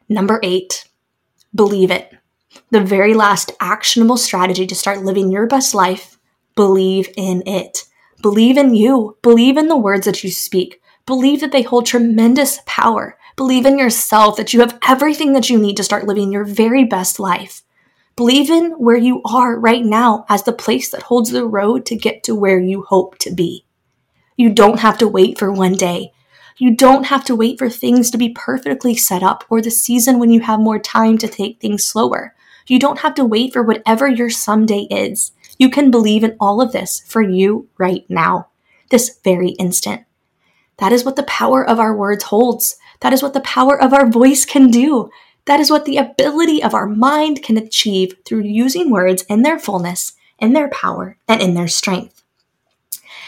Number 0.10 0.40
eight, 0.44 0.88
believe 1.54 1.92
it. 1.92 2.14
The 2.72 2.82
very 2.82 3.14
last 3.14 3.52
actionable 3.60 4.18
strategy 4.18 4.68
to 4.68 4.76
start 4.76 5.04
living 5.04 5.32
your 5.32 5.48
best 5.48 5.74
life, 5.74 6.18
believe 6.56 7.10
in 7.18 7.44
it. 7.46 7.84
Believe 8.22 8.58
in 8.58 8.76
you. 8.76 9.18
Believe 9.22 9.58
in 9.58 9.68
the 9.68 9.78
words 9.78 10.06
that 10.06 10.24
you 10.24 10.32
speak. 10.32 10.82
Believe 11.06 11.42
that 11.42 11.52
they 11.52 11.62
hold 11.62 11.86
tremendous 11.86 12.60
power. 12.66 13.18
Believe 13.36 13.66
in 13.66 13.78
yourself 13.78 14.38
that 14.38 14.54
you 14.54 14.62
have 14.62 14.80
everything 14.88 15.34
that 15.34 15.50
you 15.50 15.60
need 15.60 15.78
to 15.78 15.84
start 15.84 16.08
living 16.08 16.32
your 16.32 16.46
very 16.46 16.84
best 16.86 17.20
life. 17.20 17.62
Believe 18.16 18.50
in 18.50 18.72
where 18.72 18.96
you 18.96 19.22
are 19.26 19.60
right 19.60 19.84
now 19.84 20.26
as 20.30 20.44
the 20.44 20.54
place 20.54 20.90
that 20.92 21.04
holds 21.04 21.32
the 21.32 21.46
road 21.46 21.86
to 21.88 21.98
get 21.98 22.24
to 22.24 22.34
where 22.34 22.62
you 22.62 22.84
hope 22.84 23.18
to 23.20 23.34
be. 23.34 23.66
You 24.38 24.54
don't 24.54 24.80
have 24.80 24.98
to 25.00 25.08
wait 25.08 25.38
for 25.38 25.52
one 25.52 25.74
day. 25.74 26.14
You 26.58 26.74
don't 26.74 27.08
have 27.08 27.26
to 27.26 27.36
wait 27.36 27.60
for 27.60 27.70
things 27.70 28.10
to 28.12 28.18
be 28.18 28.30
perfectly 28.30 28.96
set 28.96 29.22
up 29.22 29.44
or 29.50 29.62
the 29.62 29.70
season 29.70 30.18
when 30.18 30.32
you 30.32 30.40
have 30.40 30.62
more 30.62 30.80
time 30.80 31.18
to 31.18 31.28
take 31.28 31.60
things 31.60 31.84
slower. 31.84 32.34
You 32.68 32.80
don't 32.80 33.00
have 33.00 33.16
to 33.16 33.26
wait 33.26 33.52
for 33.52 33.62
whatever 33.62 34.08
your 34.08 34.30
someday 34.30 34.88
is. 34.90 35.34
You 35.58 35.70
can 35.70 35.92
believe 35.92 36.24
in 36.24 36.38
all 36.40 36.62
of 36.62 36.72
this 36.72 37.02
for 37.06 37.22
you 37.22 37.68
right 37.78 38.06
now, 38.08 38.48
this 38.92 39.20
very 39.26 39.50
instant. 39.52 40.04
That 40.78 40.94
is 40.94 41.04
what 41.04 41.18
the 41.18 41.24
power 41.24 41.68
of 41.68 41.80
our 41.80 41.96
words 41.96 42.24
holds. 42.24 42.78
That 43.02 43.12
is 43.12 43.22
what 43.22 43.34
the 43.34 43.42
power 43.42 43.82
of 43.82 43.94
our 43.94 44.10
voice 44.10 44.46
can 44.46 44.72
do. 44.72 45.10
That 45.46 45.60
is 45.60 45.70
what 45.70 45.86
the 45.86 45.98
ability 45.98 46.64
of 46.64 46.74
our 46.74 46.88
mind 46.88 47.44
can 47.44 47.58
achieve 47.58 48.16
through 48.26 48.42
using 48.42 48.90
words 48.90 49.24
in 49.24 49.44
their 49.44 49.60
fullness, 49.60 50.14
in 50.40 50.54
their 50.54 50.70
power, 50.70 51.18
and 51.28 51.42
in 51.42 51.54
their 51.54 51.68
strength. 51.68 52.24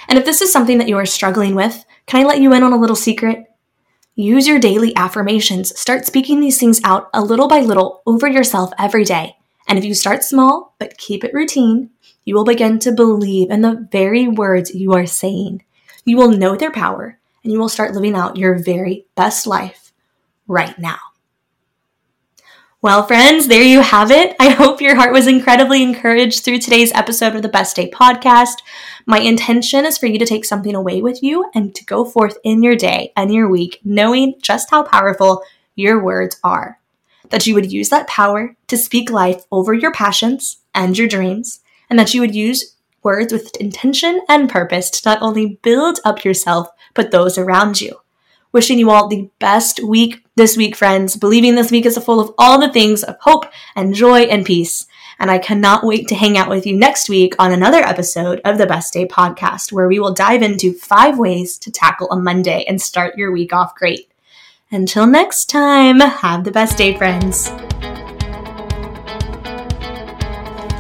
And 0.08 0.18
if 0.18 0.26
this 0.26 0.42
is 0.42 0.52
something 0.52 0.78
that 0.80 0.88
you 0.88 0.98
are 0.98 1.06
struggling 1.06 1.54
with, 1.54 1.86
can 2.06 2.22
I 2.22 2.26
let 2.26 2.42
you 2.42 2.54
in 2.54 2.64
on 2.64 2.74
a 2.74 2.80
little 2.80 2.96
secret? 2.96 3.46
Use 4.16 4.48
your 4.48 4.58
daily 4.58 4.96
affirmations. 4.96 5.78
Start 5.80 6.06
speaking 6.06 6.40
these 6.40 6.60
things 6.60 6.82
out 6.84 7.10
a 7.14 7.22
little 7.22 7.48
by 7.48 7.60
little 7.60 8.02
over 8.08 8.28
yourself 8.28 8.72
every 8.80 9.04
day. 9.04 9.36
And 9.68 9.78
if 9.78 9.86
you 9.86 9.94
start 9.94 10.24
small, 10.24 10.76
but 10.80 10.98
keep 10.98 11.24
it 11.24 11.34
routine, 11.34 11.92
you 12.24 12.34
will 12.34 12.46
begin 12.46 12.80
to 12.80 12.92
believe 12.92 13.52
in 13.52 13.62
the 13.62 13.88
very 13.92 14.28
words 14.28 14.74
you 14.74 14.94
are 14.94 15.06
saying. 15.06 15.64
You 16.04 16.18
will 16.18 16.32
know 16.32 16.56
their 16.56 16.72
power 16.72 17.20
and 17.44 17.54
you 17.54 17.60
will 17.60 17.70
start 17.70 17.94
living 17.94 18.16
out 18.16 18.38
your 18.38 18.58
very 18.58 19.06
best 19.16 19.46
life 19.46 19.92
right 20.48 20.78
now. 20.80 20.98
Well, 22.80 23.08
friends, 23.08 23.48
there 23.48 23.64
you 23.64 23.82
have 23.82 24.12
it. 24.12 24.36
I 24.40 24.50
hope 24.50 24.82
your 24.82 24.96
heart 24.96 25.12
was 25.12 25.26
incredibly 25.26 25.82
encouraged 25.82 26.46
through 26.46 26.60
today's 26.60 26.92
episode 26.92 27.36
of 27.36 27.42
the 27.42 27.50
Best 27.50 27.76
Day 27.76 27.90
podcast. 27.90 28.58
My 29.08 29.18
intention 29.18 29.84
is 29.84 29.98
for 29.98 30.06
you 30.06 30.20
to 30.20 30.28
take 30.28 30.46
something 30.46 30.76
away 30.76 31.02
with 31.02 31.24
you 31.24 31.50
and 31.56 31.74
to 31.74 31.84
go 31.86 32.06
forth 32.06 32.38
in 32.44 32.62
your 32.62 32.76
day 32.76 33.14
and 33.18 33.34
your 33.34 33.50
week 33.50 33.80
knowing 33.84 34.36
just 34.44 34.70
how 34.70 34.84
powerful 34.84 35.42
your 35.74 36.04
words 36.04 36.40
are. 36.44 36.80
That 37.32 37.48
you 37.48 37.56
would 37.56 37.72
use 37.72 37.90
that 37.90 38.06
power 38.08 38.56
to 38.68 38.78
speak 38.78 39.10
life 39.10 39.46
over 39.52 39.74
your 39.74 39.92
passions 39.92 40.58
and 40.76 40.96
your 40.96 41.08
dreams, 41.08 41.62
and 41.90 41.98
that 41.98 42.14
you 42.14 42.22
would 42.22 42.36
use 42.36 42.76
words 43.02 43.34
with 43.34 43.58
intention 43.60 44.22
and 44.30 44.52
purpose 44.52 44.92
to 44.92 45.10
not 45.10 45.20
only 45.24 45.58
build 45.64 46.00
up 46.06 46.24
yourself, 46.24 46.68
but 46.94 47.10
those 47.10 47.40
around 47.40 47.82
you. 47.82 48.02
Wishing 48.58 48.80
you 48.80 48.90
all 48.90 49.08
the 49.08 49.30
best 49.38 49.84
week 49.84 50.24
this 50.36 50.58
week, 50.58 50.76
friends. 50.76 51.16
Believing 51.16 51.54
this 51.54 51.70
week 51.70 51.86
is 51.86 51.96
full 52.00 52.20
of 52.20 52.34
all 52.40 52.60
the 52.60 52.74
things 52.74 53.04
of 53.04 53.16
hope 53.20 53.46
and 53.76 53.94
joy 53.94 54.22
and 54.22 54.44
peace. 54.44 54.88
And 55.20 55.30
I 55.30 55.38
cannot 55.38 55.84
wait 55.84 56.08
to 56.08 56.16
hang 56.16 56.40
out 56.40 56.50
with 56.50 56.66
you 56.66 56.76
next 56.76 57.08
week 57.08 57.36
on 57.38 57.52
another 57.52 57.78
episode 57.78 58.42
of 58.44 58.58
the 58.58 58.66
Best 58.66 58.94
Day 58.94 59.06
podcast, 59.06 59.72
where 59.72 59.88
we 59.88 60.00
will 60.00 60.12
dive 60.12 60.42
into 60.42 60.74
five 60.74 61.20
ways 61.20 61.60
to 61.60 61.72
tackle 61.72 62.10
a 62.10 62.20
Monday 62.20 62.66
and 62.68 62.82
start 62.82 63.16
your 63.16 63.32
week 63.32 63.54
off 63.54 63.76
great. 63.76 64.10
Until 64.72 65.06
next 65.06 65.52
time, 65.52 66.00
have 66.00 66.44
the 66.44 66.50
best 66.50 66.80
day, 66.80 66.98
friends. 66.98 67.52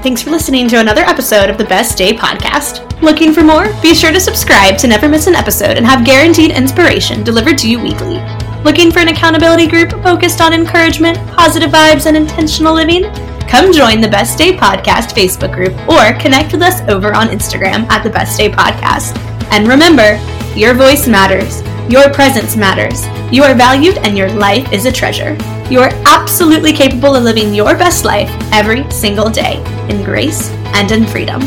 Thanks 0.07 0.21
for 0.21 0.29
listening 0.29 0.69
to 0.69 0.79
another 0.79 1.01
episode 1.01 1.49
of 1.49 1.57
the 1.57 1.65
Best 1.65 1.97
Day 1.97 2.13
podcast. 2.15 3.01
Looking 3.01 3.33
for 3.33 3.43
more? 3.43 3.67
Be 3.81 3.93
sure 3.93 4.13
to 4.13 4.21
subscribe 4.21 4.77
to 4.77 4.87
never 4.87 5.09
miss 5.09 5.27
an 5.27 5.35
episode 5.35 5.75
and 5.75 5.85
have 5.85 6.05
guaranteed 6.05 6.51
inspiration 6.51 7.25
delivered 7.25 7.57
to 7.57 7.69
you 7.69 7.77
weekly. 7.77 8.21
Looking 8.63 8.89
for 8.89 8.99
an 8.99 9.09
accountability 9.09 9.67
group 9.67 9.91
focused 10.01 10.39
on 10.39 10.53
encouragement, 10.53 11.17
positive 11.35 11.71
vibes, 11.71 12.05
and 12.05 12.15
intentional 12.15 12.73
living? 12.73 13.03
Come 13.49 13.73
join 13.73 13.99
the 13.99 14.07
Best 14.07 14.37
Day 14.37 14.55
Podcast 14.55 15.11
Facebook 15.11 15.53
group 15.53 15.73
or 15.89 16.17
connect 16.21 16.53
with 16.53 16.61
us 16.61 16.79
over 16.87 17.13
on 17.13 17.27
Instagram 17.27 17.85
at 17.89 18.01
the 18.01 18.09
Best 18.09 18.37
Day 18.37 18.49
Podcast. 18.49 19.17
And 19.51 19.67
remember, 19.67 20.15
your 20.57 20.73
voice 20.73 21.05
matters. 21.05 21.61
Your 21.89 22.09
presence 22.11 22.57
matters. 22.57 23.07
You 23.31 23.43
are 23.43 23.55
valued 23.55 23.97
and 23.99 24.17
your 24.17 24.29
life 24.29 24.73
is 24.73 24.85
a 24.85 24.91
treasure. 24.91 25.37
You 25.69 25.79
are 25.79 25.91
absolutely 26.05 26.73
capable 26.73 27.15
of 27.15 27.23
living 27.23 27.53
your 27.53 27.77
best 27.77 28.03
life 28.03 28.29
every 28.51 28.89
single 28.91 29.29
day 29.29 29.63
in 29.87 30.03
grace 30.03 30.49
and 30.75 30.91
in 30.91 31.05
freedom. 31.05 31.41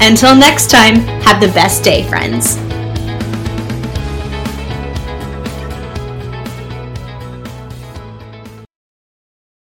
Until 0.00 0.34
next 0.34 0.70
time, 0.70 0.96
have 1.20 1.42
the 1.42 1.48
best 1.48 1.84
day, 1.84 2.08
friends. 2.08 2.56